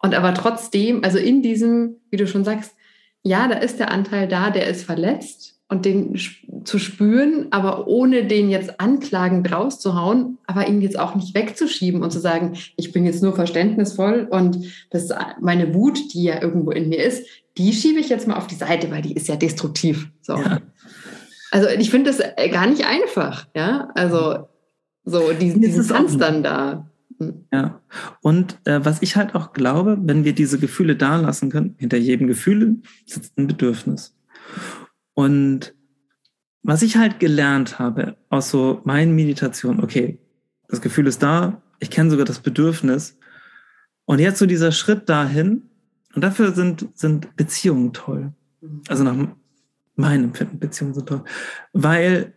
[0.00, 2.74] Und aber trotzdem, also in diesem, wie du schon sagst,
[3.22, 6.18] ja, da ist der Anteil da, der ist verletzt und den
[6.64, 12.10] zu spüren, aber ohne den jetzt anklagend rauszuhauen, aber ihn jetzt auch nicht wegzuschieben und
[12.10, 14.58] zu sagen, ich bin jetzt nur verständnisvoll und
[14.90, 17.26] das meine Wut, die ja irgendwo in mir ist,
[17.58, 20.08] die schiebe ich jetzt mal auf die Seite, weil die ist ja destruktiv.
[20.22, 20.36] So.
[20.36, 20.60] Ja.
[21.50, 23.90] Also ich finde das äh, gar nicht einfach, ja.
[23.94, 24.48] Also
[25.04, 26.90] so diesen, diesen Tanz dann da.
[27.18, 27.44] Hm.
[27.52, 27.80] Ja.
[28.22, 31.96] Und äh, was ich halt auch glaube, wenn wir diese Gefühle da lassen können, hinter
[31.96, 32.76] jedem Gefühl
[33.06, 34.14] sitzt ein Bedürfnis.
[35.18, 35.74] Und
[36.62, 40.20] was ich halt gelernt habe aus so meinen Meditationen, okay,
[40.68, 43.18] das Gefühl ist da, ich kenne sogar das Bedürfnis.
[44.04, 45.64] Und jetzt so dieser Schritt dahin,
[46.14, 48.32] und dafür sind, sind Beziehungen toll.
[48.86, 49.16] Also nach
[49.96, 51.24] meinem Empfinden, Beziehungen sind toll.
[51.72, 52.32] Weil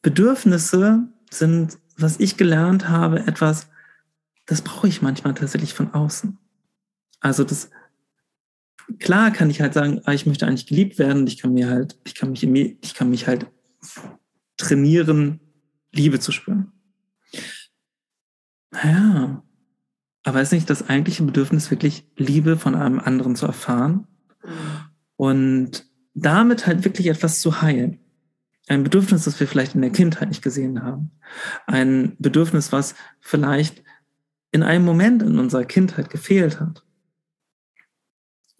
[0.00, 3.68] Bedürfnisse sind, was ich gelernt habe, etwas,
[4.46, 6.38] das brauche ich manchmal tatsächlich von außen.
[7.20, 7.68] Also das
[8.98, 11.26] klar kann ich halt sagen, ah, ich möchte eigentlich geliebt werden.
[11.26, 13.46] Ich kann mir halt, ich kann mich, ich kann mich halt
[14.56, 15.40] trainieren,
[15.92, 16.72] Liebe zu spüren.
[18.70, 19.42] Naja,
[20.24, 24.06] aber ist nicht das eigentliche Bedürfnis wirklich Liebe von einem anderen zu erfahren
[25.16, 27.98] und damit halt wirklich etwas zu heilen?
[28.68, 31.10] Ein Bedürfnis, das wir vielleicht in der Kindheit nicht gesehen haben.
[31.66, 33.82] Ein Bedürfnis, was vielleicht
[34.52, 36.84] in einem Moment in unserer Kindheit gefehlt hat.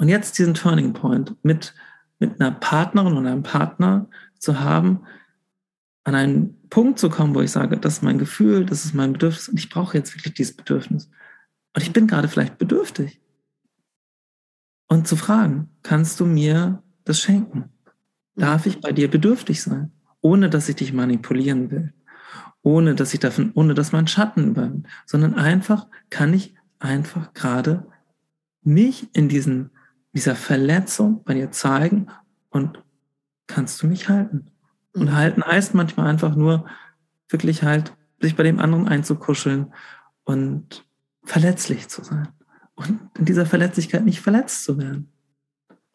[0.03, 1.77] Und jetzt diesen Turning Point mit,
[2.19, 5.03] mit einer Partnerin und einem Partner zu haben,
[6.03, 9.13] an einen Punkt zu kommen, wo ich sage, das ist mein Gefühl, das ist mein
[9.13, 11.09] Bedürfnis und ich brauche jetzt wirklich dieses Bedürfnis.
[11.73, 13.21] Und ich bin gerade vielleicht bedürftig.
[14.89, 17.69] Und zu fragen, kannst du mir das schenken?
[18.35, 19.93] Darf ich bei dir bedürftig sein?
[20.21, 21.95] Ohne dass ich dich manipulieren will.
[22.63, 24.89] Ohne dass ich davon, ohne dass mein Schatten übernimmt.
[25.07, 27.87] Sondern einfach kann ich einfach gerade
[28.65, 29.71] mich in diesen
[30.13, 32.09] dieser Verletzung bei dir zeigen
[32.51, 32.83] und
[33.47, 34.51] kannst du mich halten.
[34.93, 35.15] Und mhm.
[35.15, 36.67] halten heißt manchmal einfach nur
[37.29, 39.73] wirklich halt, sich bei dem anderen einzukuscheln
[40.25, 40.87] und
[41.25, 42.29] verletzlich zu sein.
[42.75, 45.11] Und in dieser Verletzlichkeit nicht verletzt zu werden.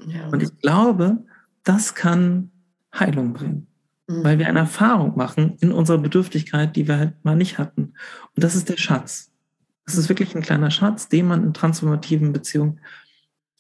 [0.06, 0.28] Ja.
[0.28, 1.26] Und ich glaube,
[1.64, 2.52] das kann
[2.98, 3.68] Heilung bringen.
[4.08, 4.24] Mhm.
[4.24, 7.94] Weil wir eine Erfahrung machen in unserer Bedürftigkeit, die wir halt mal nicht hatten.
[8.36, 9.32] Und das ist der Schatz.
[9.86, 12.82] Das ist wirklich ein kleiner Schatz, den man in transformativen Beziehungen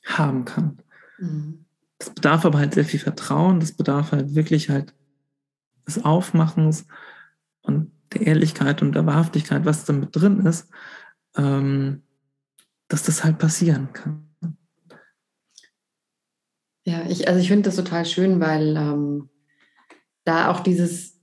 [0.07, 0.79] haben kann.
[1.19, 1.65] Mhm.
[1.99, 4.93] Das bedarf aber halt sehr viel Vertrauen, das bedarf halt wirklich halt
[5.87, 6.85] des Aufmachens
[7.61, 10.69] und der Ehrlichkeit und der Wahrhaftigkeit, was damit drin ist,
[11.35, 12.03] ähm,
[12.87, 14.27] dass das halt passieren kann.
[16.85, 19.29] Ja, ich, also ich finde das total schön, weil ähm,
[20.23, 21.19] da auch dieses,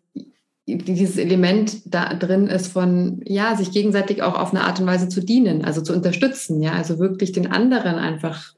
[0.67, 5.09] dieses Element da drin ist von, ja, sich gegenseitig auch auf eine Art und Weise
[5.09, 8.55] zu dienen, also zu unterstützen, ja, also wirklich den anderen einfach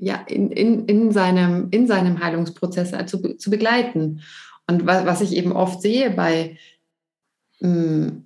[0.00, 4.20] ja, in, in, in, seinem, in seinem Heilungsprozess zu, zu begleiten.
[4.66, 6.58] Und was, was ich eben oft sehe bei
[7.60, 8.22] mh, hm,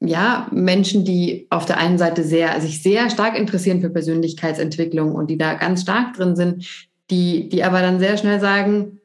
[0.00, 5.30] ja, Menschen, die auf der einen Seite sehr, sich sehr stark interessieren für Persönlichkeitsentwicklung und
[5.30, 9.00] die da ganz stark drin sind, die, die aber dann sehr schnell sagen,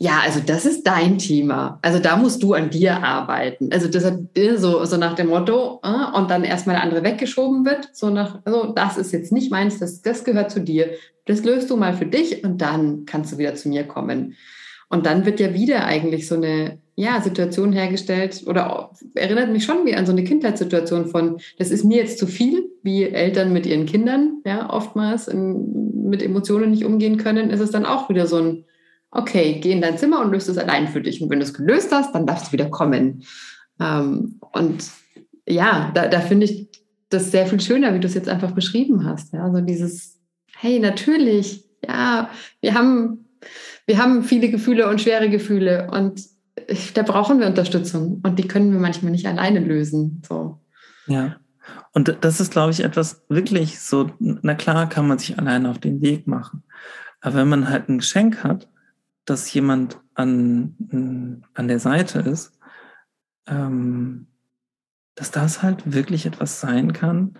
[0.00, 1.80] ja, also das ist dein Thema.
[1.82, 3.70] Also da musst du an dir arbeiten.
[3.72, 4.18] Also das hat
[4.56, 8.38] so, so nach dem Motto, äh, und dann erstmal der andere weggeschoben wird, so nach,
[8.44, 10.90] also das ist jetzt nicht meins, das, das gehört zu dir.
[11.24, 14.36] Das löst du mal für dich und dann kannst du wieder zu mir kommen.
[14.88, 19.84] Und dann wird ja wieder eigentlich so eine ja, Situation hergestellt oder erinnert mich schon
[19.84, 23.66] wie an so eine Kindheitssituation von, das ist mir jetzt zu viel, wie Eltern mit
[23.66, 28.26] ihren Kindern, ja, oftmals in, mit Emotionen nicht umgehen können, ist es dann auch wieder
[28.26, 28.64] so ein,
[29.10, 31.22] okay, geh in dein Zimmer und löst es allein für dich.
[31.22, 33.24] Und wenn du es gelöst hast, dann darfst du wieder kommen.
[33.80, 34.90] Ähm, und
[35.46, 36.68] ja, da, da finde ich
[37.08, 39.32] das sehr viel schöner, wie du es jetzt einfach beschrieben hast.
[39.32, 40.20] Ja, also dieses,
[40.56, 43.26] hey, natürlich, ja, wir haben,
[43.86, 46.22] wir haben viele Gefühle und schwere Gefühle und
[46.94, 50.22] da brauchen wir Unterstützung und die können wir manchmal nicht alleine lösen.
[50.28, 50.60] So.
[51.06, 51.36] Ja.
[51.92, 55.78] Und das ist, glaube ich, etwas wirklich so, na klar kann man sich alleine auf
[55.78, 56.62] den Weg machen.
[57.20, 58.68] Aber wenn man halt ein Geschenk hat,
[59.30, 62.58] dass jemand an, an der Seite ist,
[63.46, 64.26] ähm,
[65.14, 67.38] dass das halt wirklich etwas sein kann,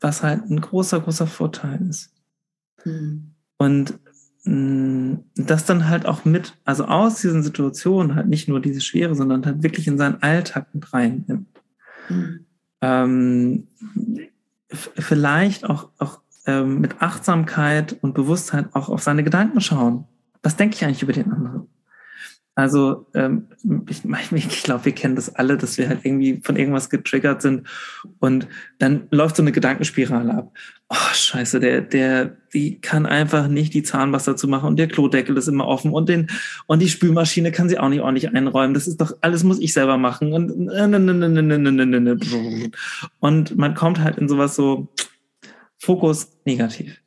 [0.00, 2.12] was halt ein großer, großer Vorteil ist.
[2.84, 3.34] Mhm.
[3.58, 3.98] Und
[4.44, 9.14] mh, das dann halt auch mit, also aus diesen Situationen halt nicht nur diese Schwere,
[9.14, 11.60] sondern halt wirklich in seinen Alltag mit reinnimmt.
[12.08, 12.46] Mhm.
[12.80, 13.68] Ähm,
[14.68, 20.06] vielleicht auch, auch ähm, mit Achtsamkeit und Bewusstheit auch auf seine Gedanken schauen.
[20.44, 21.68] Was denke ich eigentlich über den anderen?
[22.56, 23.48] Also ähm,
[23.88, 27.66] ich, ich glaube, wir kennen das alle, dass wir halt irgendwie von irgendwas getriggert sind
[28.20, 28.46] und
[28.78, 30.52] dann läuft so eine Gedankenspirale ab.
[30.88, 35.36] Oh, scheiße, der, der, die kann einfach nicht die Zahnwasser zu machen und der Klodeckel
[35.36, 36.28] ist immer offen und den
[36.66, 38.74] und die Spülmaschine kann sie auch nicht ordentlich einräumen.
[38.74, 40.52] Das ist doch alles muss ich selber machen und
[43.18, 44.88] und man kommt halt in sowas so
[45.78, 47.00] Fokus negativ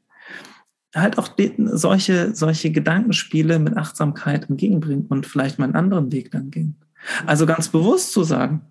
[1.01, 1.29] halt auch
[1.71, 6.77] solche, solche Gedankenspiele mit Achtsamkeit entgegenbringen und vielleicht mal einen anderen Weg dann gehen.
[7.25, 8.62] Also ganz bewusst zu sagen,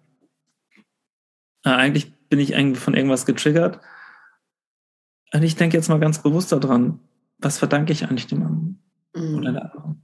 [1.64, 3.80] äh, eigentlich bin ich eigentlich von irgendwas getriggert.
[5.32, 7.00] Und ich denke jetzt mal ganz bewusst daran,
[7.38, 8.82] was verdanke ich eigentlich dem anderen
[9.14, 9.34] mhm.
[9.36, 10.02] oder der anderen?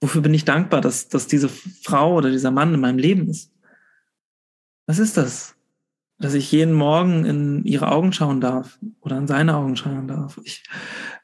[0.00, 3.52] Wofür bin ich dankbar, dass, dass diese Frau oder dieser Mann in meinem Leben ist?
[4.86, 5.54] Was ist das?
[6.18, 10.40] dass ich jeden Morgen in ihre Augen schauen darf oder in seine Augen schauen darf.
[10.44, 10.64] Ich,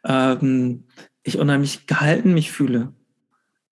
[0.04, 0.84] ähm,
[1.22, 2.92] ich unheimlich gehalten mich fühle.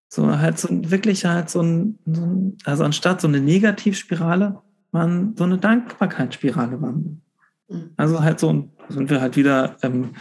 [0.08, 5.36] So halt so wirklich halt so ein, so ein also anstatt so eine Negativspirale, man
[5.36, 7.22] so eine Dankbarkeitsspirale wandeln.
[7.68, 7.90] Mhm.
[7.96, 10.14] Also halt so sind wir halt wieder ähm,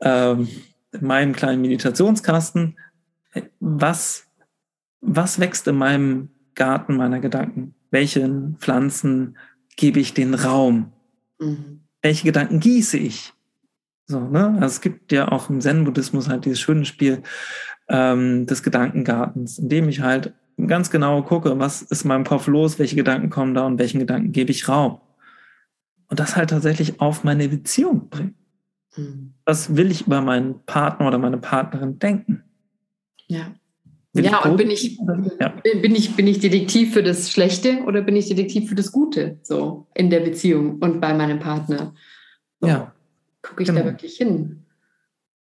[0.00, 0.48] ähm,
[0.92, 2.78] in meinem kleinen Meditationskasten.
[3.60, 4.26] Was,
[5.00, 7.74] was wächst in meinem Garten meiner Gedanken?
[7.90, 9.36] Welche Pflanzen,
[9.76, 10.92] gebe ich den Raum?
[11.38, 11.80] Mhm.
[12.02, 13.32] Welche Gedanken gieße ich?
[14.08, 14.54] So, ne?
[14.54, 17.22] Also es gibt ja auch im Zen-Buddhismus halt dieses schöne Spiel
[17.88, 20.32] ähm, des Gedankengartens, in dem ich halt
[20.66, 24.00] ganz genau gucke, was ist in meinem Kopf los, welche Gedanken kommen da und welchen
[24.00, 25.00] Gedanken gebe ich Raum.
[26.08, 28.34] Und das halt tatsächlich auf meine Beziehung bringen.
[28.96, 29.34] Mhm.
[29.44, 32.42] Was will ich über meinen Partner oder meine Partnerin denken?
[33.26, 33.52] Ja.
[34.14, 34.98] Bin ja, und bin ich,
[35.38, 35.48] ja.
[35.48, 39.38] bin, ich, bin ich Detektiv für das Schlechte oder bin ich Detektiv für das Gute,
[39.42, 41.94] so in der Beziehung und bei meinem Partner?
[42.58, 42.94] So, ja.
[43.48, 43.80] Gucke ich genau.
[43.80, 44.64] da wirklich hin?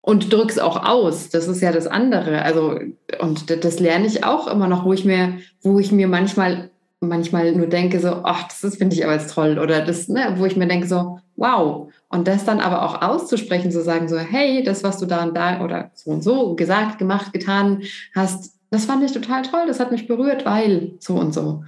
[0.01, 1.29] Und drücke es auch aus.
[1.29, 2.41] Das ist ja das andere.
[2.41, 2.79] Also,
[3.19, 7.51] und das lerne ich auch immer noch, wo ich mir, wo ich mir manchmal, manchmal
[7.51, 9.59] nur denke, so, ach, das finde ich aber jetzt toll.
[9.59, 11.91] Oder das, ne, wo ich mir denke, so, wow.
[12.09, 15.35] Und das dann aber auch auszusprechen, zu sagen, so, hey, das, was du da und
[15.35, 17.83] da oder so und so gesagt, gemacht, getan
[18.15, 21.63] hast, das fand ich total toll, das hat mich berührt, weil so und so.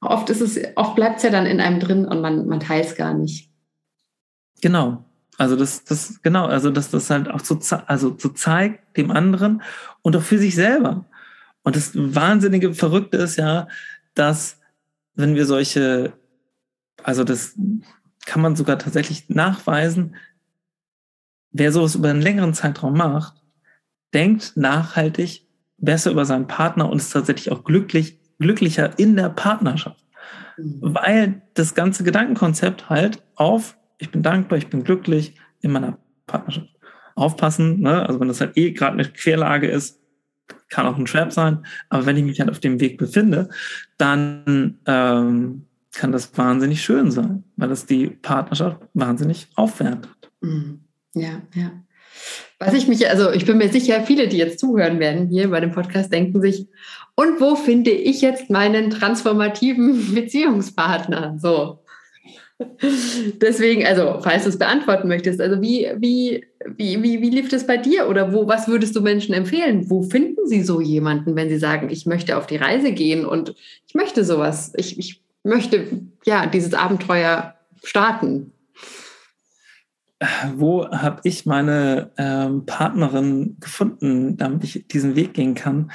[0.00, 2.86] Oft ist es, oft bleibt es ja dann in einem drin und man, man teilt
[2.86, 3.50] es gar nicht.
[4.60, 5.04] Genau.
[5.38, 9.62] Also das, das, genau, also dass das halt auch so, also so zeigt dem anderen
[10.02, 11.04] und auch für sich selber.
[11.62, 13.68] Und das wahnsinnige Verrückte ist ja,
[14.14, 14.58] dass
[15.14, 16.12] wenn wir solche,
[17.02, 17.54] also das
[18.24, 20.16] kann man sogar tatsächlich nachweisen,
[21.52, 23.42] wer sowas über einen längeren Zeitraum macht,
[24.14, 25.46] denkt nachhaltig
[25.78, 30.04] besser über seinen Partner und ist tatsächlich auch glücklich, glücklicher in der Partnerschaft.
[30.56, 30.78] Mhm.
[30.80, 36.68] Weil das ganze Gedankenkonzept halt auf, ich bin dankbar, ich bin glücklich in meiner Partnerschaft.
[37.14, 38.06] Aufpassen, ne?
[38.06, 40.00] also wenn das halt eh gerade eine Querlage ist,
[40.68, 43.48] kann auch ein Trap sein, aber wenn ich mich halt auf dem Weg befinde,
[43.96, 50.10] dann ähm, kann das wahnsinnig schön sein, weil das die Partnerschaft wahnsinnig aufwertet.
[50.40, 50.80] Mhm.
[51.14, 51.72] Ja, ja.
[52.58, 55.60] Was ich mich, also ich bin mir sicher, viele, die jetzt zuhören werden hier bei
[55.60, 56.68] dem Podcast, denken sich,
[57.14, 61.38] und wo finde ich jetzt meinen transformativen Beziehungspartner?
[61.38, 61.82] So.
[63.40, 67.66] Deswegen, also, falls du es beantworten möchtest, also wie, wie, wie, wie, wie lief das
[67.66, 69.90] bei dir oder wo, was würdest du Menschen empfehlen?
[69.90, 73.54] Wo finden sie so jemanden, wenn sie sagen, ich möchte auf die Reise gehen und
[73.86, 75.86] ich möchte sowas, ich, ich möchte
[76.24, 77.54] ja dieses Abenteuer
[77.84, 78.52] starten.
[80.54, 85.90] Wo habe ich meine ähm, Partnerin gefunden, damit ich diesen Weg gehen kann?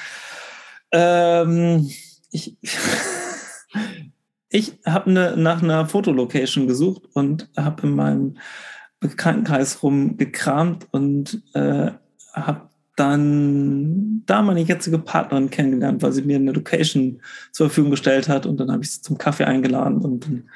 [0.91, 1.89] Ähm,
[2.29, 2.55] ich
[4.51, 8.37] ich habe ne, nach einer Fotolocation gesucht und habe in meinem
[8.99, 11.91] Bekanntenkreis rumgekramt und äh,
[12.33, 17.21] habe dann da meine jetzige Partnerin kennengelernt, weil sie mir eine Location
[17.51, 20.49] zur Verfügung gestellt hat und dann habe ich sie zum Kaffee eingeladen und dann,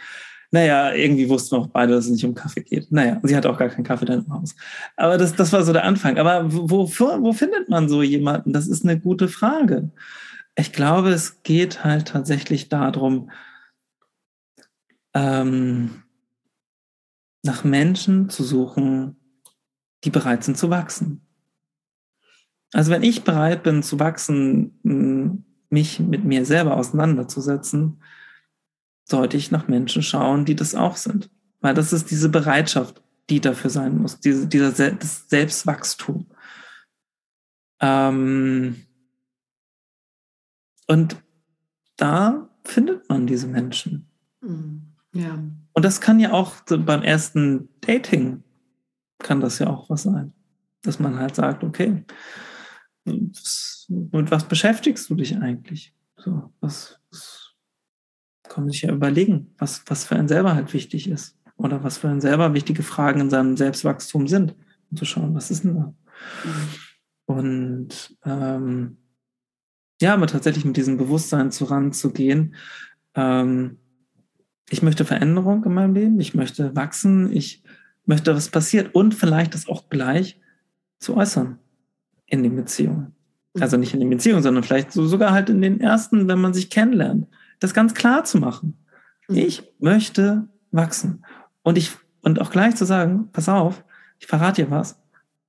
[0.51, 2.91] naja, irgendwie wussten wir auch beide, dass es nicht um Kaffee geht.
[2.91, 4.55] Naja, sie hat auch gar keinen Kaffee dann im Haus.
[4.97, 6.17] Aber das, das war so der Anfang.
[6.17, 8.53] Aber wo, wo findet man so jemanden?
[8.53, 9.89] Das ist eine gute Frage.
[10.55, 13.31] Ich glaube, es geht halt tatsächlich darum,
[15.15, 16.03] ähm,
[17.41, 19.15] nach Menschen zu suchen,
[20.03, 21.25] die bereit sind zu wachsen.
[22.73, 28.03] Also wenn ich bereit bin zu wachsen, mich mit mir selber auseinanderzusetzen,
[29.05, 31.29] sollte ich nach Menschen schauen, die das auch sind.
[31.61, 36.27] Weil das ist diese Bereitschaft, die dafür sein muss, diese, dieser das Selbstwachstum.
[37.79, 38.85] Ähm
[40.87, 41.17] und
[41.95, 44.09] da findet man diese Menschen.
[44.41, 44.94] Mhm.
[45.15, 45.39] Ja.
[45.73, 48.43] Und das kann ja auch beim ersten Dating,
[49.19, 50.33] kann das ja auch was sein.
[50.81, 52.03] Dass man halt sagt, okay,
[53.05, 55.93] mit was beschäftigst du dich eigentlich?
[56.17, 57.53] So, was, was
[58.43, 61.37] kann man sich ja überlegen, was, was für einen selber halt wichtig ist.
[61.57, 64.53] Oder was für einen selber wichtige Fragen in seinem Selbstwachstum sind.
[64.91, 65.93] Und zu schauen, was ist denn da?
[66.43, 66.69] Mhm.
[67.25, 68.97] Und ähm,
[70.01, 72.55] ja, aber tatsächlich mit diesem Bewusstsein zu ranzugehen,
[73.15, 73.77] ähm,
[74.69, 77.63] ich möchte Veränderung in meinem Leben, ich möchte wachsen, ich
[78.05, 80.39] möchte, was passiert und vielleicht das auch gleich
[80.99, 81.59] zu äußern
[82.25, 83.13] in den Beziehungen.
[83.59, 86.53] Also nicht in den Beziehungen, sondern vielleicht so sogar halt in den ersten, wenn man
[86.53, 87.27] sich kennenlernt,
[87.59, 88.77] das ganz klar zu machen.
[89.29, 89.37] Mhm.
[89.37, 91.23] Ich möchte wachsen.
[91.63, 91.91] Und ich,
[92.21, 93.83] und auch gleich zu sagen, pass auf,
[94.19, 95.01] ich verrate dir was.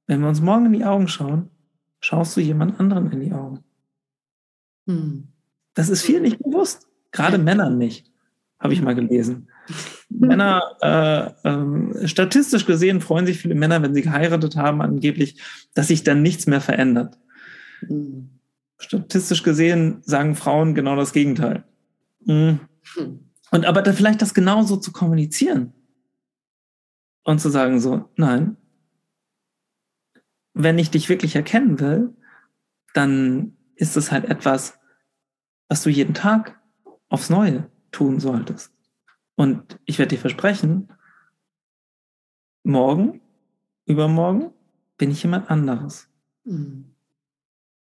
[0.06, 1.50] Wenn wir uns morgen in die Augen schauen,
[1.98, 3.64] schaust du jemand anderen in die Augen.
[4.86, 5.28] Mhm.
[5.74, 6.86] Das ist viel nicht bewusst.
[7.10, 8.10] Gerade Männern nicht.
[8.59, 9.48] Habe ich mal gelesen.
[10.09, 15.40] Männer, äh, äh, statistisch gesehen freuen sich viele Männer, wenn sie geheiratet haben, angeblich,
[15.74, 17.18] dass sich dann nichts mehr verändert.
[17.82, 18.30] Mhm.
[18.78, 21.64] Statistisch gesehen sagen Frauen genau das Gegenteil.
[22.24, 22.61] Mhm.
[23.50, 25.72] Und aber da vielleicht das genauso zu kommunizieren
[27.24, 28.57] und zu sagen so, nein,
[30.54, 32.14] wenn ich dich wirklich erkennen will,
[32.94, 34.78] dann ist es halt etwas,
[35.68, 36.59] was du jeden Tag
[37.09, 38.72] aufs Neue tun solltest.
[39.36, 40.88] Und ich werde dir versprechen,
[42.62, 43.20] morgen,
[43.86, 44.51] übermorgen
[44.99, 46.09] bin ich jemand anderes.
[46.44, 46.92] Mhm.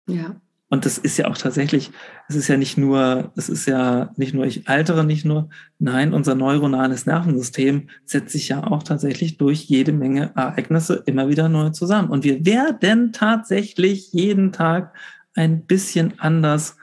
[0.07, 0.35] Ja.
[0.69, 1.91] Und das ist ja auch tatsächlich,
[2.27, 6.13] es ist ja nicht nur, es ist ja nicht nur, ich altere nicht nur, nein,
[6.13, 11.69] unser neuronales Nervensystem setzt sich ja auch tatsächlich durch jede Menge Ereignisse immer wieder neu
[11.69, 12.09] zusammen.
[12.09, 14.95] Und wir werden tatsächlich jeden Tag
[15.35, 16.77] ein bisschen anders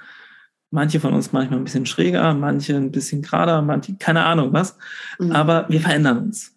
[0.70, 4.78] Manche von uns manchmal ein bisschen schräger, manche ein bisschen gerader, manche, keine Ahnung was.
[5.18, 5.32] Mhm.
[5.32, 6.56] Aber wir verändern uns.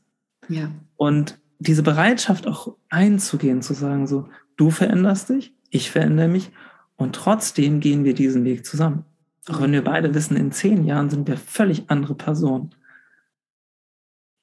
[0.50, 0.70] Ja.
[0.96, 6.52] Und diese Bereitschaft auch einzugehen, zu sagen so, du veränderst dich, ich verändere mich
[6.96, 9.06] und trotzdem gehen wir diesen Weg zusammen.
[9.50, 12.74] Auch wenn wir beide wissen, in zehn Jahren sind wir völlig andere Personen.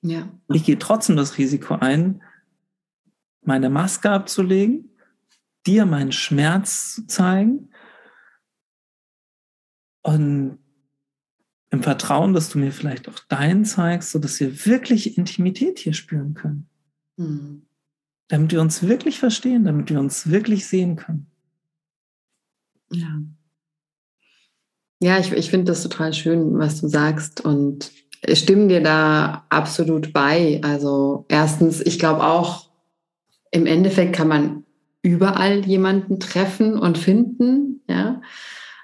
[0.03, 0.29] Ja.
[0.49, 2.23] Ich gehe trotzdem das Risiko ein,
[3.43, 4.91] meine Maske abzulegen,
[5.67, 7.71] dir meinen Schmerz zu zeigen,
[10.03, 10.59] und
[11.71, 16.35] im Vertrauen, dass du mir vielleicht auch deinen zeigst, sodass wir wirklich Intimität hier spüren
[16.35, 16.69] können.
[17.17, 17.63] Mhm.
[18.29, 21.27] Damit wir uns wirklich verstehen, damit wir uns wirklich sehen können.
[22.93, 23.23] Ja.
[25.03, 27.41] Ja, ich, ich finde das total schön, was du sagst.
[27.41, 27.93] Und
[28.33, 30.61] stimme dir da absolut bei.
[30.63, 32.69] Also erstens, ich glaube auch,
[33.53, 34.65] im Endeffekt kann man
[35.03, 37.83] überall jemanden treffen und finden.
[37.89, 38.21] Ja.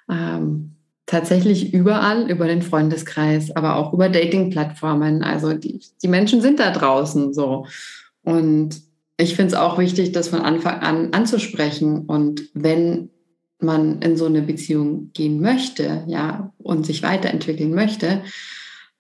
[0.08, 0.75] Ähm,
[1.06, 5.22] tatsächlich überall über den Freundeskreis, aber auch über Dating-Plattformen.
[5.22, 7.66] Also die, die Menschen sind da draußen so.
[8.22, 8.82] Und
[9.16, 12.06] ich finde es auch wichtig, das von Anfang an anzusprechen.
[12.06, 13.10] Und wenn
[13.60, 18.22] man in so eine Beziehung gehen möchte, ja, und sich weiterentwickeln möchte,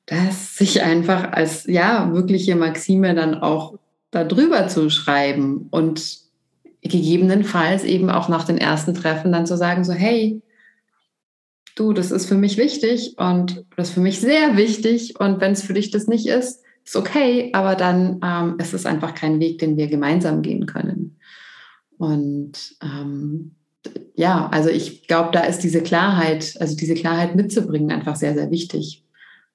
[0.06, 3.74] dass sich einfach als ja wirkliche Maxime dann auch
[4.12, 6.18] darüber zu schreiben und
[6.80, 10.40] gegebenenfalls eben auch nach den ersten Treffen dann zu sagen, so hey,
[11.76, 15.52] du, das ist für mich wichtig und das ist für mich sehr wichtig und wenn
[15.52, 19.38] es für dich das nicht ist, ist okay, aber dann ähm, ist es einfach kein
[19.38, 21.18] Weg, den wir gemeinsam gehen können.
[21.98, 23.52] Und ähm,
[24.14, 28.50] ja, also ich glaube, da ist diese Klarheit, also diese Klarheit mitzubringen, einfach sehr, sehr
[28.50, 29.04] wichtig.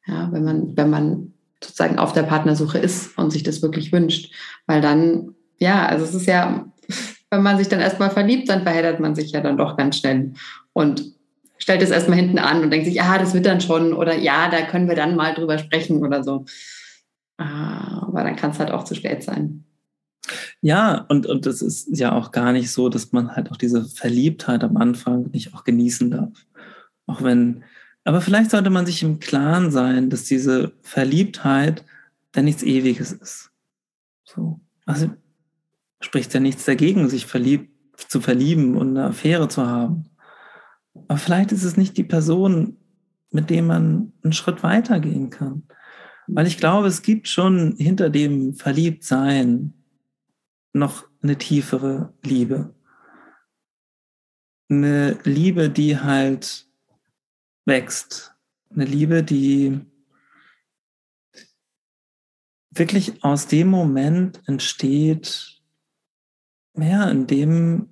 [0.08, 4.34] Ja, wenn man, wenn man sozusagen auf der Partnersuche ist und sich das wirklich wünscht.
[4.66, 6.66] Weil dann, ja, also es ist ja,
[7.30, 10.34] wenn man sich dann erstmal verliebt, dann verheddert man sich ja dann doch ganz schnell.
[10.74, 11.14] Und
[11.62, 14.49] stellt es erstmal hinten an und denkt sich, ja, das wird dann schon oder ja,
[14.49, 16.45] da können wir dann mal drüber sprechen oder so.
[17.38, 19.64] Ah, aber dann kann es halt auch zu spät sein.
[20.62, 23.86] Ja, und, und das ist ja auch gar nicht so, dass man halt auch diese
[23.86, 26.45] Verliebtheit am Anfang nicht auch genießen darf.
[27.05, 27.64] Auch wenn,
[28.03, 31.86] aber vielleicht sollte man sich im Klaren sein, dass diese Verliebtheit
[32.32, 33.51] dann nichts Ewiges ist.
[34.24, 34.59] So.
[34.86, 35.12] Also
[35.99, 37.70] spricht ja nichts dagegen, sich verliebt,
[38.07, 40.11] zu verlieben und eine Affäre zu haben.
[41.12, 42.78] Aber vielleicht ist es nicht die Person,
[43.32, 45.68] mit dem man einen Schritt weitergehen kann.
[46.28, 49.74] Weil ich glaube, es gibt schon hinter dem Verliebtsein
[50.72, 52.74] noch eine tiefere Liebe.
[54.70, 56.70] Eine Liebe, die halt
[57.66, 58.34] wächst.
[58.70, 59.82] Eine Liebe, die
[62.70, 65.62] wirklich aus dem Moment entsteht,
[66.78, 67.91] ja, in dem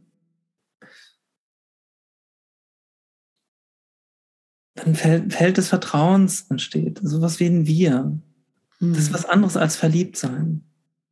[4.86, 8.20] ein Feld, Feld des Vertrauens entsteht, sowas wie ein Wir.
[8.80, 8.94] Mhm.
[8.94, 9.14] Das ist mhm.
[9.16, 10.64] was anderes als verliebt sein.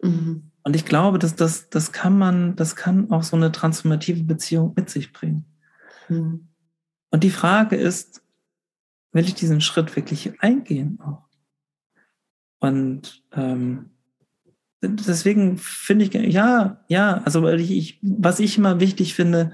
[0.02, 0.52] Mhm.
[0.64, 4.74] Und ich glaube, dass das, das kann man, das kann auch so eine transformative Beziehung
[4.76, 5.46] mit sich bringen.
[6.10, 6.48] Mhm.
[7.10, 8.22] Und die Frage ist,
[9.14, 11.24] will ich diesen Schritt wirklich eingehen auch?
[12.60, 13.92] Und ähm,
[14.82, 19.54] deswegen finde ich, ja, ja, also weil ich, ich, was ich immer wichtig finde,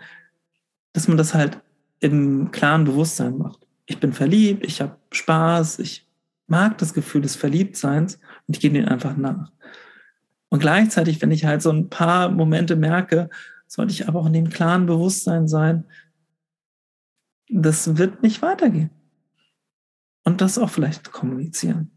[0.94, 1.62] dass man das halt
[2.00, 3.63] im klaren Bewusstsein macht.
[3.86, 6.08] Ich bin verliebt, ich habe Spaß, ich
[6.48, 8.16] mag das Gefühl des Verliebtseins
[8.48, 9.52] und ich gehe dem einfach nach.
[10.50, 13.30] Und gleichzeitig, wenn ich halt so ein paar Momente merke,
[13.68, 15.86] sollte ich aber auch in dem klaren Bewusstsein sein,
[17.50, 18.92] das wird nicht weitergehen.
[20.24, 21.92] Und das auch vielleicht kommunizieren.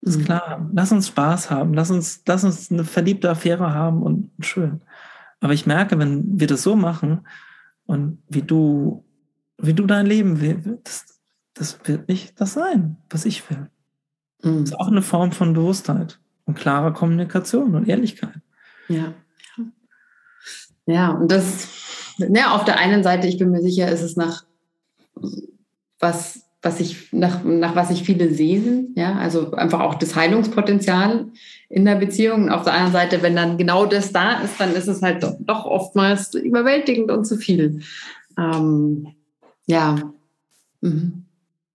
[0.00, 0.24] Ist mhm.
[0.24, 0.70] klar.
[0.74, 1.72] Lass uns Spaß haben.
[1.72, 4.82] Lass uns, lass uns eine verliebte Affäre haben und schön.
[5.40, 7.26] Aber ich merke, wenn wir das so machen
[7.86, 9.04] und wie du,
[9.58, 11.13] wie du dein Leben willst,
[11.54, 13.70] das wird nicht das sein, was ich will.
[14.42, 14.60] Mhm.
[14.60, 18.40] Das ist auch eine Form von Bewusstheit und klarer Kommunikation und Ehrlichkeit.
[18.88, 19.14] Ja.
[20.86, 21.68] Ja, und das,
[22.18, 24.44] ja, auf der einen Seite, ich bin mir sicher, ist es nach
[25.98, 31.26] was was ich, nach, nach was sich viele sehen, ja, also einfach auch das Heilungspotenzial
[31.68, 32.44] in der Beziehung.
[32.44, 35.22] Und auf der anderen Seite, wenn dann genau das da ist, dann ist es halt
[35.22, 37.80] doch, doch oftmals überwältigend und zu viel.
[38.38, 39.08] Ähm,
[39.66, 39.96] ja.
[40.80, 41.23] Mhm.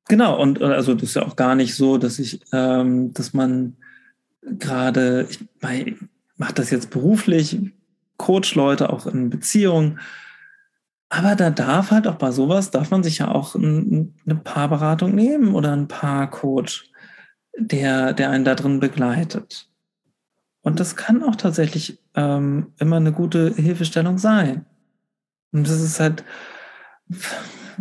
[0.09, 3.77] Genau, und also das ist ja auch gar nicht so, dass ich, ähm, dass man
[4.41, 5.39] gerade, ich
[6.35, 7.57] mache das jetzt beruflich,
[8.17, 9.99] coach Leute auch in Beziehungen
[11.09, 15.13] aber da darf halt auch bei sowas, darf man sich ja auch ein, eine Paarberatung
[15.13, 16.91] nehmen oder ein Paarcoach,
[17.57, 19.67] der, der einen da drin begleitet.
[20.61, 24.65] Und das kann auch tatsächlich ähm, immer eine gute Hilfestellung sein.
[25.51, 26.23] Und das ist halt,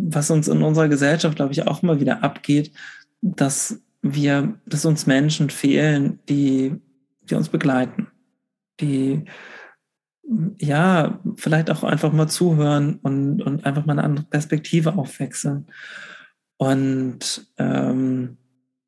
[0.01, 2.73] was uns in unserer Gesellschaft, glaube ich, auch immer wieder abgeht,
[3.21, 6.77] dass wir, dass uns Menschen fehlen, die,
[7.23, 8.09] die uns begleiten,
[8.81, 9.25] die,
[10.59, 15.67] ja, vielleicht auch einfach mal zuhören und, und einfach mal eine andere Perspektive aufwechseln.
[16.57, 18.37] Und ähm,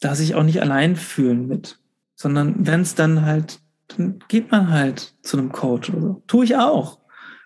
[0.01, 1.79] da sich auch nicht allein fühlen mit,
[2.15, 6.23] sondern wenn es dann halt, dann geht man halt zu einem Coach oder so.
[6.27, 7.00] Tue ich auch.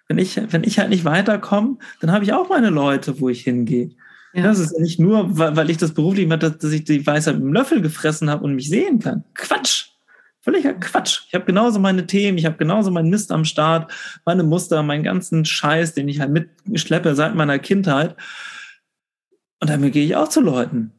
[0.09, 3.42] Wenn ich, wenn ich halt nicht weiterkomme, dann habe ich auch meine Leute, wo ich
[3.42, 3.90] hingehe.
[4.34, 4.42] Ja.
[4.42, 7.36] Das ist nicht nur, weil, weil ich das beruflich mache, dass, dass ich die Weisheit
[7.36, 9.24] mit dem Löffel gefressen habe und mich sehen kann.
[9.34, 9.86] Quatsch!
[10.40, 11.22] Völliger Quatsch.
[11.28, 13.90] Ich habe genauso meine Themen, ich habe genauso meinen Mist am Start,
[14.26, 16.32] meine Muster, meinen ganzen Scheiß, den ich halt
[16.66, 18.14] mitschleppe seit meiner Kindheit.
[19.61, 20.92] Und damit gehe ich auch zu Leuten.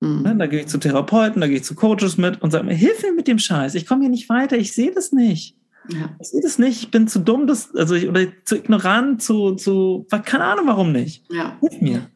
[0.00, 0.38] Mhm.
[0.38, 3.02] Da gehe ich zu Therapeuten, da gehe ich zu Coaches mit und sage mir, hilf
[3.02, 3.74] mir mit dem Scheiß.
[3.74, 5.56] Ich komme hier nicht weiter, ich sehe das nicht.
[5.88, 6.10] Ja.
[6.20, 9.54] Ich sehe das nicht, ich bin zu dumm, das, also ich, oder zu ignorant, zu,
[9.54, 11.24] zu, keine Ahnung, warum nicht.
[11.30, 11.56] Ja.
[11.60, 12.06] Hilf mir.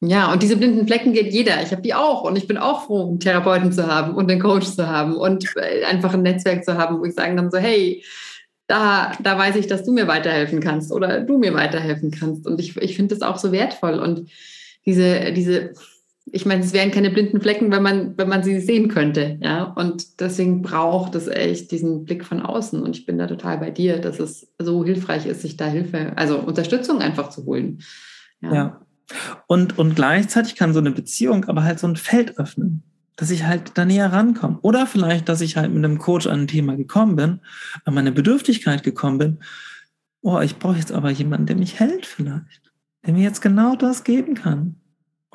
[0.00, 1.62] Ja, und diese blinden Flecken geht jeder.
[1.62, 4.40] Ich habe die auch und ich bin auch froh, einen Therapeuten zu haben und einen
[4.40, 7.58] Coach zu haben und äh, einfach ein Netzwerk zu haben, wo ich sagen kann so,
[7.58, 8.04] hey,
[8.66, 12.46] da, da weiß ich, dass du mir weiterhelfen kannst oder du mir weiterhelfen kannst.
[12.46, 13.98] Und ich, ich finde das auch so wertvoll.
[13.98, 14.28] Und
[14.84, 15.72] diese, diese,
[16.32, 19.38] ich meine, es wären keine blinden Flecken, wenn man, wenn man sie sehen könnte.
[19.40, 22.82] Ja, und deswegen braucht es echt diesen Blick von außen.
[22.82, 26.12] Und ich bin da total bei dir, dass es so hilfreich ist, sich da Hilfe,
[26.16, 27.82] also Unterstützung einfach zu holen.
[28.40, 28.54] ja.
[28.54, 28.80] ja.
[29.46, 32.82] Und, und gleichzeitig kann so eine Beziehung aber halt so ein Feld öffnen,
[33.14, 34.58] dass ich halt da näher rankomme.
[34.62, 37.40] Oder vielleicht, dass ich halt mit einem Coach an ein Thema gekommen bin,
[37.84, 39.38] an meine Bedürftigkeit gekommen bin.
[40.22, 42.72] Oh, ich brauche jetzt aber jemanden, der mich hält vielleicht,
[43.06, 44.80] der mir jetzt genau das geben kann.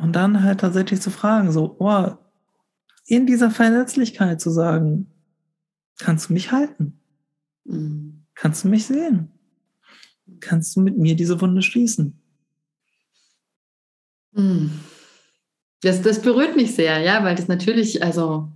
[0.02, 2.10] Und dann halt tatsächlich zu fragen, so, oh,
[3.06, 5.12] in dieser Verletzlichkeit zu sagen,
[5.99, 6.99] kannst du mich halten?
[7.66, 8.26] Mhm.
[8.34, 9.32] Kannst du mich sehen?
[10.39, 12.20] Kannst du mit mir diese Wunde schließen?
[14.34, 14.72] Hm.
[15.82, 18.52] Das, das berührt mich sehr, ja, weil das natürlich, also,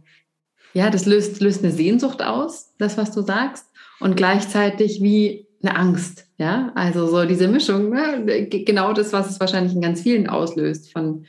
[0.74, 3.66] ja, das löst, löst eine Sehnsucht aus, das, was du sagst.
[4.00, 6.24] und gleichzeitig wie eine Angst.
[6.38, 8.48] Ja, also so diese Mischung, ne?
[8.50, 11.26] genau das, was es wahrscheinlich in ganz vielen auslöst von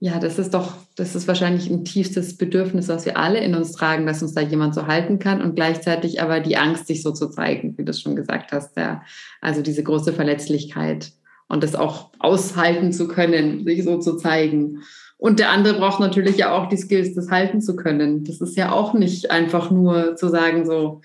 [0.00, 3.72] ja, das ist doch, das ist wahrscheinlich ein tiefstes Bedürfnis, was wir alle in uns
[3.72, 7.10] tragen, dass uns da jemand so halten kann und gleichzeitig aber die Angst, sich so
[7.10, 8.76] zu zeigen, wie du es schon gesagt hast.
[8.76, 9.02] Ja.
[9.40, 11.10] Also diese große Verletzlichkeit
[11.48, 14.82] und das auch aushalten zu können, sich so zu zeigen.
[15.16, 18.22] Und der andere braucht natürlich ja auch die Skills, das halten zu können.
[18.22, 21.00] Das ist ja auch nicht einfach nur zu sagen, so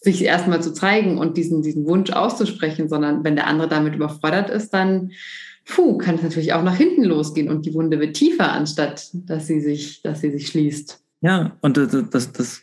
[0.00, 4.48] sich erstmal zu zeigen und diesen, diesen Wunsch auszusprechen, sondern wenn der andere damit überfordert
[4.48, 5.10] ist, dann
[5.64, 9.46] puh, kann es natürlich auch nach hinten losgehen und die Wunde wird tiefer, anstatt dass
[9.46, 11.02] sie sich, dass sie sich schließt.
[11.20, 12.62] Ja, und das, das, das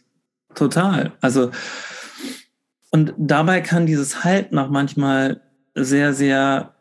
[0.55, 1.13] total.
[1.21, 1.51] Also,
[2.91, 5.41] und dabei kann dieses Halten auch manchmal
[5.75, 6.73] sehr, sehr,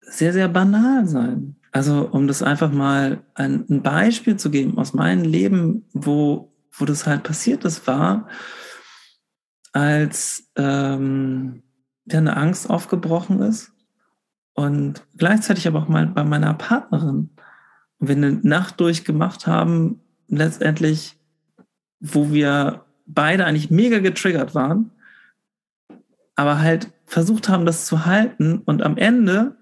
[0.00, 1.56] sehr, sehr banal sein.
[1.70, 7.06] Also, um das einfach mal ein, Beispiel zu geben aus meinem Leben, wo, wo das
[7.06, 8.28] halt passiert ist, war,
[9.72, 11.62] als ähm,
[12.06, 13.72] ja, eine Angst aufgebrochen ist
[14.54, 17.30] und gleichzeitig aber auch mal bei meiner Partnerin.
[17.98, 21.16] Und wir eine Nacht durchgemacht haben, letztendlich,
[22.00, 24.90] wo wir beide eigentlich mega getriggert waren,
[26.34, 28.58] aber halt versucht haben, das zu halten.
[28.64, 29.56] Und am Ende,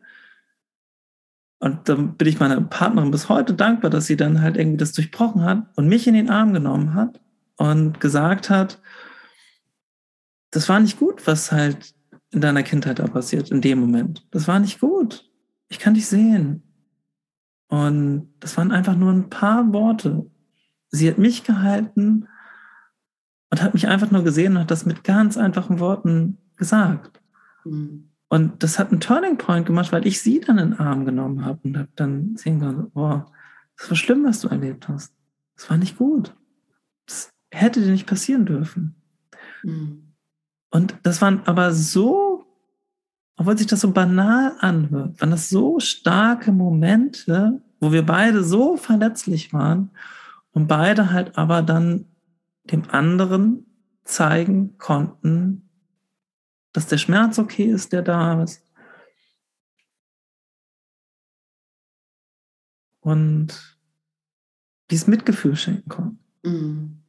[1.58, 4.92] und da bin ich meiner Partnerin bis heute dankbar, dass sie dann halt irgendwie das
[4.92, 7.20] durchbrochen hat und mich in den Arm genommen hat
[7.56, 8.80] und gesagt hat,
[10.51, 11.94] das war nicht gut, was halt
[12.32, 14.26] in deiner Kindheit da passiert, in dem Moment.
[14.30, 15.28] Das war nicht gut.
[15.68, 16.62] Ich kann dich sehen.
[17.68, 20.28] Und das waren einfach nur ein paar Worte.
[20.88, 22.26] Sie hat mich gehalten
[23.51, 27.20] und hat mich einfach nur gesehen und hat das mit ganz einfachen Worten gesagt.
[27.64, 28.11] Mhm.
[28.28, 31.44] Und das hat einen Turning Point gemacht, weil ich sie dann in den Arm genommen
[31.44, 33.30] habe und habe dann sehen können, boah,
[33.76, 35.12] das war schlimm, was du erlebt hast.
[35.57, 36.34] Das war nicht gut.
[37.07, 38.94] Das hätte dir nicht passieren dürfen.
[39.64, 40.09] Mhm.
[40.70, 42.46] Und das waren aber so,
[43.36, 48.76] obwohl sich das so banal anhört, waren das so starke Momente, wo wir beide so
[48.76, 49.90] verletzlich waren
[50.52, 52.06] und beide halt aber dann
[52.64, 53.66] dem anderen
[54.04, 55.68] zeigen konnten,
[56.72, 58.62] dass der Schmerz okay ist, der da ist.
[63.00, 63.78] Und
[64.90, 66.24] dieses Mitgefühl schenken konnten.
[66.42, 67.02] Mhm.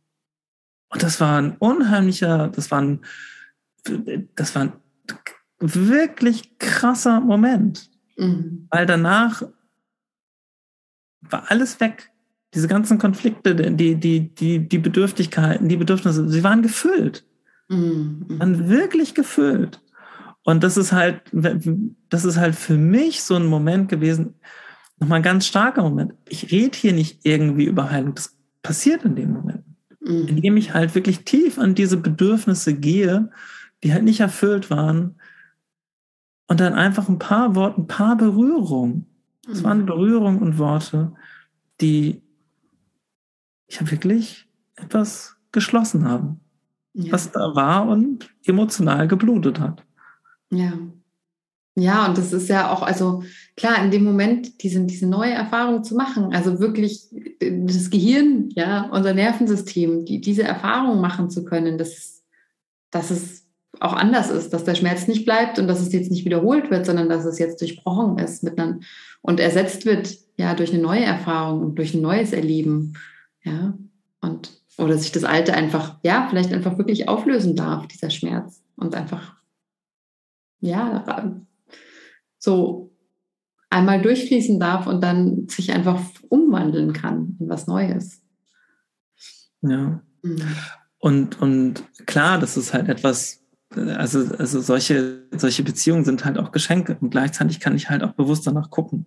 [0.89, 3.01] Und das war ein unheimlicher, das war ein
[4.36, 4.74] das war ein
[5.60, 7.90] wirklich krasser Moment.
[8.18, 8.68] Mhm.
[8.70, 9.44] Weil danach
[11.22, 12.12] war alles weg.
[12.54, 17.26] Diese ganzen Konflikte, die, die, die, die Bedürftigkeiten, die Bedürfnisse, sie waren gefüllt.
[17.70, 18.26] Mhm.
[18.28, 19.82] Waren wirklich gefüllt.
[20.44, 24.36] Und das ist halt, das ist halt für mich so ein Moment gewesen,
[25.00, 26.14] nochmal ein ganz starker Moment.
[26.28, 28.16] Ich rede hier nicht irgendwie über Heilung.
[28.16, 29.64] Das passiert in dem Moment.
[30.02, 30.28] Mhm.
[30.28, 33.30] Indem ich halt wirklich tief an diese Bedürfnisse gehe
[33.84, 35.16] die halt nicht erfüllt waren.
[36.48, 39.06] Und dann einfach ein paar Worte, ein paar Berührungen.
[39.50, 39.86] Es waren mhm.
[39.86, 41.14] Berührungen und Worte,
[41.80, 42.22] die
[43.68, 46.42] ich wirklich etwas geschlossen haben,
[46.94, 47.12] ja.
[47.12, 49.84] was da war und emotional geblutet hat.
[50.50, 50.74] Ja.
[51.76, 53.24] Ja, und das ist ja auch, also
[53.56, 57.08] klar, in dem Moment diese, diese neue Erfahrung zu machen, also wirklich
[57.40, 62.24] das Gehirn, ja, unser Nervensystem, die, diese Erfahrung machen zu können, das,
[62.90, 63.41] das ist
[63.82, 66.86] auch anders ist, dass der Schmerz nicht bleibt und dass es jetzt nicht wiederholt wird,
[66.86, 68.82] sondern dass es jetzt durchbrochen ist mit einem,
[69.22, 72.94] und ersetzt wird ja durch eine neue Erfahrung und durch ein neues Erleben,
[73.44, 73.74] ja,
[74.22, 78.96] und oder sich das Alte einfach, ja, vielleicht einfach wirklich auflösen darf, dieser Schmerz und
[78.96, 79.36] einfach,
[80.60, 81.36] ja,
[82.38, 82.92] so
[83.70, 88.22] einmal durchfließen darf und dann sich einfach umwandeln kann in was Neues.
[89.62, 90.02] Ja.
[90.22, 90.42] Mhm.
[91.00, 93.41] Und, und klar, das ist halt etwas,
[93.76, 98.13] also, also solche, solche Beziehungen sind halt auch Geschenke und gleichzeitig kann ich halt auch
[98.13, 99.05] bewusst danach gucken.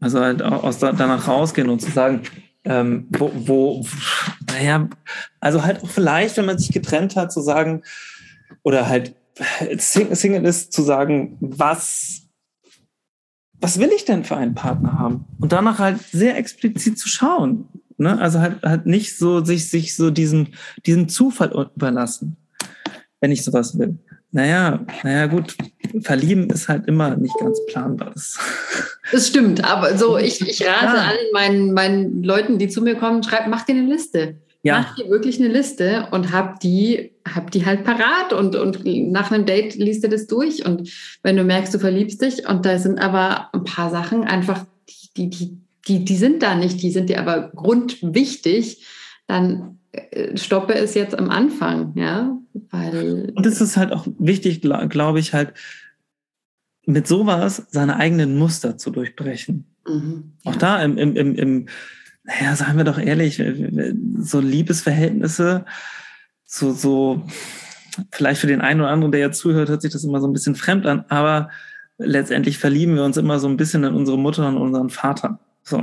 [0.00, 2.22] Also halt auch aus danach rausgehen und zu sagen,
[2.64, 3.86] ähm, wo, wo,
[4.48, 4.88] naja,
[5.40, 7.82] also halt auch vielleicht, wenn man sich getrennt hat, zu sagen,
[8.62, 9.14] oder halt
[9.78, 12.22] Single ist, zu sagen, was,
[13.60, 15.26] was will ich denn für einen Partner haben?
[15.38, 17.68] Und danach halt sehr explizit zu schauen.
[17.96, 18.18] Ne?
[18.20, 20.54] Also halt, halt nicht so sich, sich so diesen,
[20.86, 22.36] diesen Zufall überlassen
[23.24, 23.96] wenn ich sowas will.
[24.32, 25.56] Naja, naja, gut,
[26.02, 28.10] verlieben ist halt immer nicht ganz planbar.
[28.12, 28.38] Das,
[29.12, 31.04] das stimmt, aber so, ich, ich rate ja.
[31.04, 34.36] allen meinen, meinen Leuten, die zu mir kommen, schreib, mach dir eine Liste.
[34.62, 34.80] Ja.
[34.80, 39.30] Mach dir wirklich eine Liste und hab die, hab die halt parat und, und nach
[39.30, 40.90] einem Date liest du das durch und
[41.22, 44.66] wenn du merkst, du verliebst dich und da sind aber ein paar Sachen einfach,
[45.16, 45.58] die, die,
[45.88, 48.84] die, die sind da nicht, die sind dir aber grundwichtig,
[49.26, 52.36] dann äh, stoppe es jetzt am Anfang, ja,
[52.70, 55.54] Weil und es ist halt auch wichtig, glaube ich, halt
[56.86, 59.66] mit sowas seine eigenen Muster zu durchbrechen.
[59.86, 60.52] Mhm, ja.
[60.52, 61.66] Auch da im, im, im, im,
[62.24, 63.42] naja, sagen wir doch ehrlich,
[64.18, 65.64] so Liebesverhältnisse,
[66.44, 67.26] so, so,
[68.12, 70.32] vielleicht für den einen oder anderen, der jetzt zuhört, hört sich das immer so ein
[70.32, 71.50] bisschen fremd an, aber
[71.98, 75.38] letztendlich verlieben wir uns immer so ein bisschen in unsere Mutter und unseren Vater.
[75.62, 75.78] So.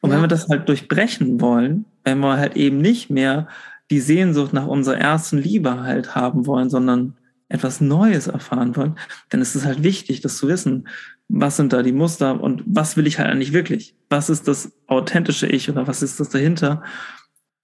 [0.00, 0.16] Und ja.
[0.16, 3.48] wenn wir das halt durchbrechen wollen, wenn wir halt eben nicht mehr
[3.90, 7.16] die Sehnsucht nach unserer ersten Liebe halt haben wollen, sondern
[7.48, 8.98] etwas Neues erfahren wollen,
[9.30, 10.88] dann ist es halt wichtig, das zu wissen.
[11.28, 13.94] Was sind da die Muster und was will ich halt eigentlich wirklich?
[14.10, 16.82] Was ist das authentische Ich oder was ist das dahinter,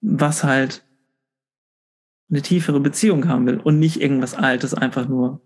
[0.01, 0.83] was halt
[2.29, 5.41] eine tiefere Beziehung haben will und nicht irgendwas Altes einfach nur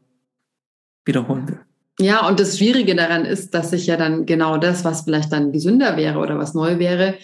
[1.06, 1.60] wiederholen will.
[2.00, 5.52] Ja, und das Schwierige daran ist, dass sich ja dann genau das, was vielleicht dann
[5.52, 7.16] gesünder wäre oder was neu wäre,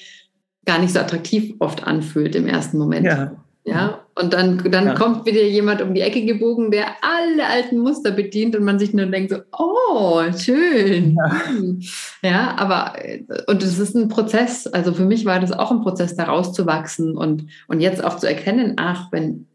[0.66, 3.06] gar nicht so attraktiv oft anfühlt im ersten Moment.
[3.06, 3.45] Ja.
[3.68, 4.94] Ja, und dann, dann ja.
[4.94, 8.94] kommt wieder jemand um die Ecke gebogen, der alle alten Muster bedient und man sich
[8.94, 11.18] nur denkt so, oh, schön.
[12.22, 12.94] Ja, ja aber,
[13.48, 14.68] und es ist ein Prozess.
[14.68, 18.28] Also für mich war das auch ein Prozess, da rauszuwachsen und, und jetzt auch zu
[18.28, 19.48] erkennen, ach, wenn,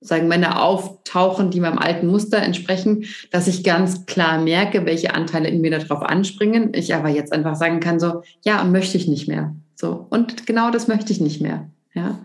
[0.00, 5.48] sagen Männer auftauchen, die meinem alten Muster entsprechen, dass ich ganz klar merke, welche Anteile
[5.48, 6.72] in mir darauf anspringen.
[6.72, 9.54] Ich aber jetzt einfach sagen kann, so, ja, und möchte ich nicht mehr.
[9.74, 11.68] So, und genau das möchte ich nicht mehr.
[11.92, 12.18] Ja.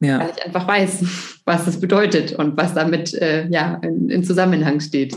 [0.00, 0.20] Ja.
[0.20, 4.80] Weil ich einfach weiß, was das bedeutet und was damit äh, ja, in, in, Zusammenhang
[4.80, 5.16] steht.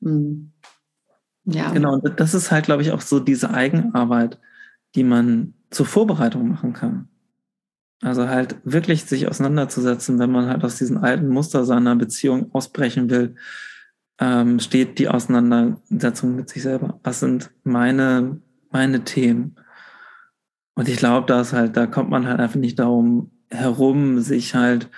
[0.00, 0.52] Mhm.
[1.44, 1.70] Ja.
[1.70, 4.38] Genau, und das ist halt, glaube ich, auch so diese Eigenarbeit,
[4.94, 7.08] die man zur Vorbereitung machen kann.
[8.02, 13.10] Also halt wirklich sich auseinanderzusetzen, wenn man halt aus diesen alten Muster seiner Beziehung ausbrechen
[13.10, 13.34] will,
[14.18, 16.98] ähm, steht die Auseinandersetzung mit sich selber.
[17.02, 18.40] Was sind meine,
[18.70, 19.56] meine Themen?
[20.74, 24.54] Und ich glaube, da ist halt, da kommt man halt einfach nicht darum herum, sich
[24.54, 24.88] halt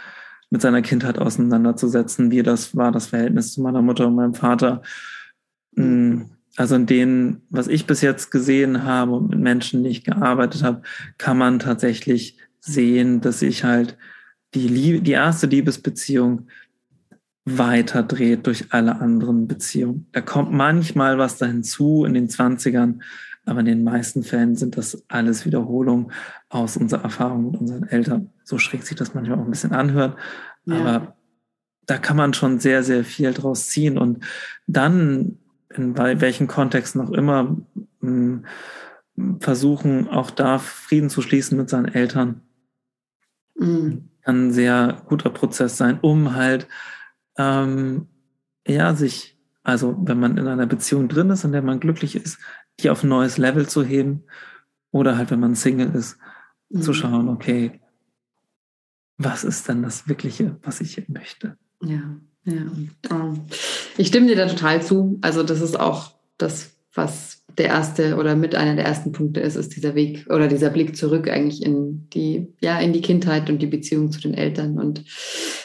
[0.50, 4.82] mit seiner Kindheit auseinanderzusetzen, wie das war, das Verhältnis zu meiner Mutter und meinem Vater.
[5.74, 6.22] Mm,
[6.56, 10.62] also in denen, was ich bis jetzt gesehen habe und mit Menschen, die ich gearbeitet
[10.62, 10.82] habe,
[11.16, 13.96] kann man tatsächlich sehen, dass sich halt
[14.54, 16.48] die, Liebe, die erste Liebesbeziehung
[17.44, 20.06] weiter dreht durch alle anderen Beziehungen.
[20.12, 23.00] Da kommt manchmal was da hinzu in den 20ern,
[23.44, 26.12] aber in den meisten Fällen sind das alles Wiederholungen
[26.48, 28.30] aus unserer Erfahrung mit unseren Eltern.
[28.44, 30.16] So schräg sich das manchmal auch ein bisschen anhört,
[30.64, 30.76] ja.
[30.76, 31.16] aber
[31.86, 34.24] da kann man schon sehr, sehr viel draus ziehen und
[34.66, 35.38] dann
[35.74, 37.56] in welchen Kontexten auch immer
[38.00, 38.44] hm,
[39.40, 42.42] versuchen, auch da Frieden zu schließen mit seinen Eltern
[43.62, 44.08] Mhm.
[44.22, 46.68] Kann ein sehr guter Prozess sein, um halt
[47.36, 48.06] ähm,
[48.66, 52.38] ja sich, also wenn man in einer Beziehung drin ist, in der man glücklich ist,
[52.80, 54.24] die auf ein neues Level zu heben
[54.90, 56.18] oder halt, wenn man Single ist,
[56.68, 56.82] mhm.
[56.82, 57.80] zu schauen, okay,
[59.18, 61.56] was ist denn das Wirkliche, was ich möchte?
[61.82, 62.66] Ja, ja.
[63.10, 63.34] Oh.
[63.96, 65.18] Ich stimme dir da total zu.
[65.20, 69.56] Also das ist auch das, was der erste oder mit einer der ersten Punkte ist,
[69.56, 73.60] ist dieser Weg oder dieser Blick zurück eigentlich in die, ja, in die Kindheit und
[73.60, 74.78] die Beziehung zu den Eltern.
[74.78, 75.04] Und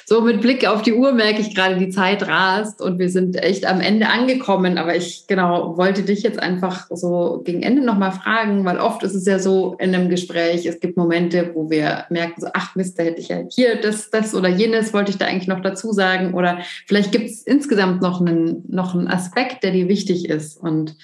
[0.09, 3.35] so mit Blick auf die Uhr merke ich gerade, die Zeit rast und wir sind
[3.43, 4.77] echt am Ende angekommen.
[4.77, 9.15] Aber ich genau wollte dich jetzt einfach so gegen Ende nochmal fragen, weil oft ist
[9.15, 12.97] es ja so in einem Gespräch, es gibt Momente, wo wir merken, so, ach Mist,
[12.97, 15.91] da hätte ich ja hier das, das oder jenes wollte ich da eigentlich noch dazu
[15.91, 16.33] sagen.
[16.33, 20.55] Oder vielleicht gibt es insgesamt noch einen, noch einen Aspekt, der dir wichtig ist.
[20.55, 20.95] Und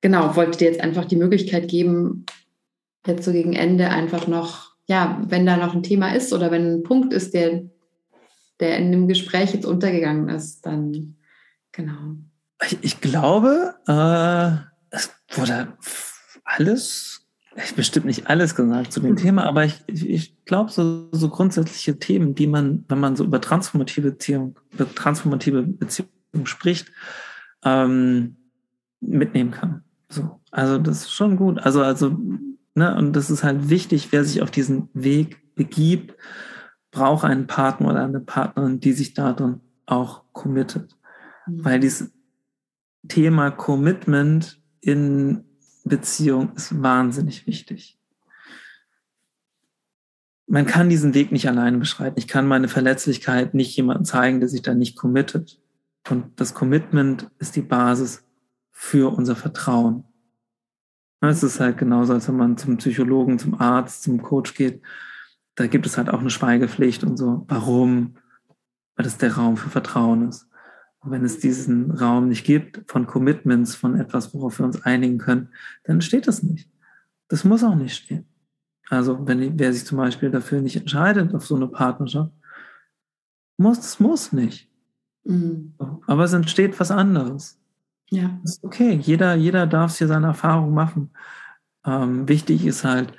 [0.00, 2.24] genau, wollte dir jetzt einfach die Möglichkeit geben,
[3.06, 6.76] jetzt so gegen Ende einfach noch, ja, wenn da noch ein Thema ist oder wenn
[6.76, 7.64] ein Punkt ist, der,
[8.60, 11.16] der in dem Gespräch jetzt untergegangen ist, dann
[11.72, 12.16] genau.
[12.62, 15.76] Ich, ich glaube, äh, es wurde
[16.44, 17.26] alles,
[17.74, 19.16] bestimmt nicht alles gesagt zu dem mhm.
[19.16, 23.40] Thema, aber ich, ich, glaube, so, so grundsätzliche Themen, die man, wenn man so über
[23.40, 26.10] transformative Beziehung, über transformative Beziehungen
[26.44, 26.90] spricht,
[27.64, 28.36] ähm,
[29.00, 29.82] mitnehmen kann.
[30.08, 31.58] So, also das ist schon gut.
[31.60, 32.16] Also, also,
[32.74, 36.14] ne, und das ist halt wichtig, wer sich auf diesen Weg begibt,
[36.90, 40.96] braucht einen Partner oder eine Partnerin, die sich darin auch committet.
[41.46, 41.64] Mhm.
[41.64, 42.12] Weil dieses
[43.08, 45.44] Thema Commitment in
[45.84, 47.98] Beziehung ist wahnsinnig wichtig.
[50.46, 52.18] Man kann diesen Weg nicht alleine beschreiten.
[52.18, 55.60] Ich kann meine Verletzlichkeit nicht jemandem zeigen, der sich da nicht committet.
[56.08, 58.24] Und das Commitment ist die Basis
[58.72, 60.04] für unser Vertrauen.
[61.20, 64.80] Es ist halt genauso, als wenn man zum Psychologen, zum Arzt, zum Coach geht.
[65.60, 67.44] Da gibt es halt auch eine Schweigepflicht und so.
[67.46, 68.14] Warum?
[68.96, 70.48] Weil das der Raum für Vertrauen ist.
[71.00, 75.18] Und wenn es diesen Raum nicht gibt von Commitments, von etwas, worauf wir uns einigen
[75.18, 75.50] können,
[75.84, 76.70] dann steht das nicht.
[77.28, 78.26] Das muss auch nicht stehen.
[78.88, 82.32] Also wenn wer sich zum Beispiel dafür nicht entscheidet auf so eine Partnerschaft,
[83.58, 84.66] Muss, es muss nicht.
[85.24, 85.74] Mhm.
[86.06, 87.60] Aber es entsteht was anderes.
[88.08, 88.40] Ja.
[88.40, 88.94] Das ist okay.
[88.94, 91.10] Jeder, jeder darf hier seine Erfahrung machen.
[91.84, 93.12] Ähm, wichtig ist halt,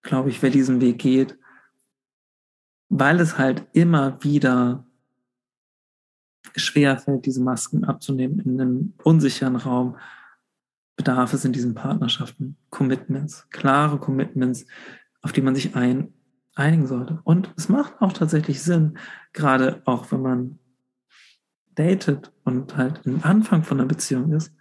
[0.00, 1.38] glaube ich, wer diesen Weg geht,
[2.98, 4.84] weil es halt immer wieder
[6.56, 9.96] schwer fällt, diese Masken abzunehmen in einem unsicheren Raum,
[10.96, 14.66] bedarf es in diesen Partnerschaften Commitments, klare Commitments,
[15.22, 16.12] auf die man sich ein,
[16.54, 17.20] einigen sollte.
[17.24, 18.98] Und es macht auch tatsächlich Sinn,
[19.32, 20.58] gerade auch wenn man
[21.74, 24.52] datet und halt im Anfang von einer Beziehung ist,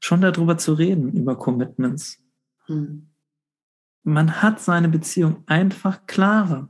[0.00, 2.20] schon darüber zu reden, über Commitments.
[2.66, 3.10] Hm.
[4.02, 6.68] Man hat seine Beziehung einfach klarer.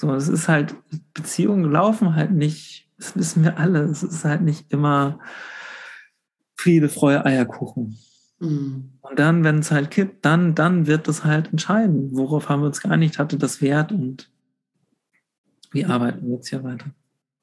[0.00, 0.74] So, es ist halt,
[1.12, 5.18] Beziehungen laufen halt nicht, das wissen wir alle, es ist halt nicht immer
[6.56, 7.98] Friede, Freude, Eierkuchen.
[8.38, 8.92] Mhm.
[9.02, 12.68] Und dann, wenn es halt kippt, dann, dann wird es halt entscheiden, worauf haben wir
[12.68, 14.30] uns geeinigt, hatte das Wert und
[15.70, 16.86] wie arbeiten wir jetzt hier weiter.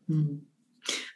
[0.08, 0.47] Mhm.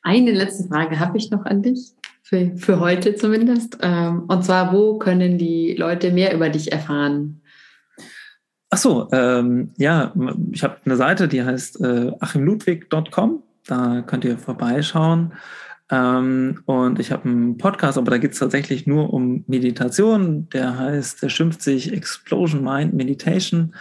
[0.04, 3.80] Eine letzte Frage habe ich noch an dich, für, für heute zumindest.
[3.82, 7.41] Ähm, und zwar, wo können die Leute mehr über dich erfahren?
[8.74, 10.14] Ach so, ähm, ja,
[10.54, 13.44] ich habe eine Seite, die heißt äh, achimludwig.com.
[13.68, 15.34] Da könnt ihr vorbeischauen.
[15.90, 20.48] Ähm, und ich habe einen Podcast, aber da geht es tatsächlich nur um Meditation.
[20.52, 23.76] Der heißt, der schimpft sich Explosion Mind Meditation.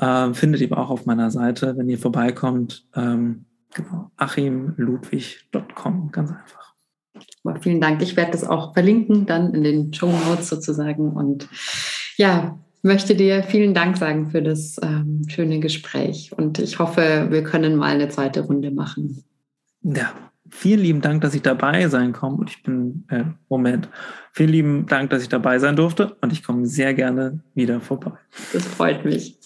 [0.00, 2.86] Ähm, findet ihr auch auf meiner Seite, wenn ihr vorbeikommt.
[2.96, 6.74] Ähm, genau, achimludwig.com, ganz einfach.
[7.60, 8.02] vielen Dank.
[8.02, 11.12] Ich werde das auch verlinken, dann in den Show Notes sozusagen.
[11.12, 11.48] Und
[12.16, 16.32] ja, möchte dir vielen Dank sagen für das ähm, schöne Gespräch.
[16.36, 19.24] Und ich hoffe, wir können mal eine zweite Runde machen.
[19.82, 20.12] Ja,
[20.50, 22.36] vielen lieben Dank, dass ich dabei sein komme.
[22.36, 23.88] Und ich bin, äh, Moment,
[24.32, 26.16] vielen lieben Dank, dass ich dabei sein durfte.
[26.20, 28.12] Und ich komme sehr gerne wieder vorbei.
[28.52, 29.37] Das freut mich.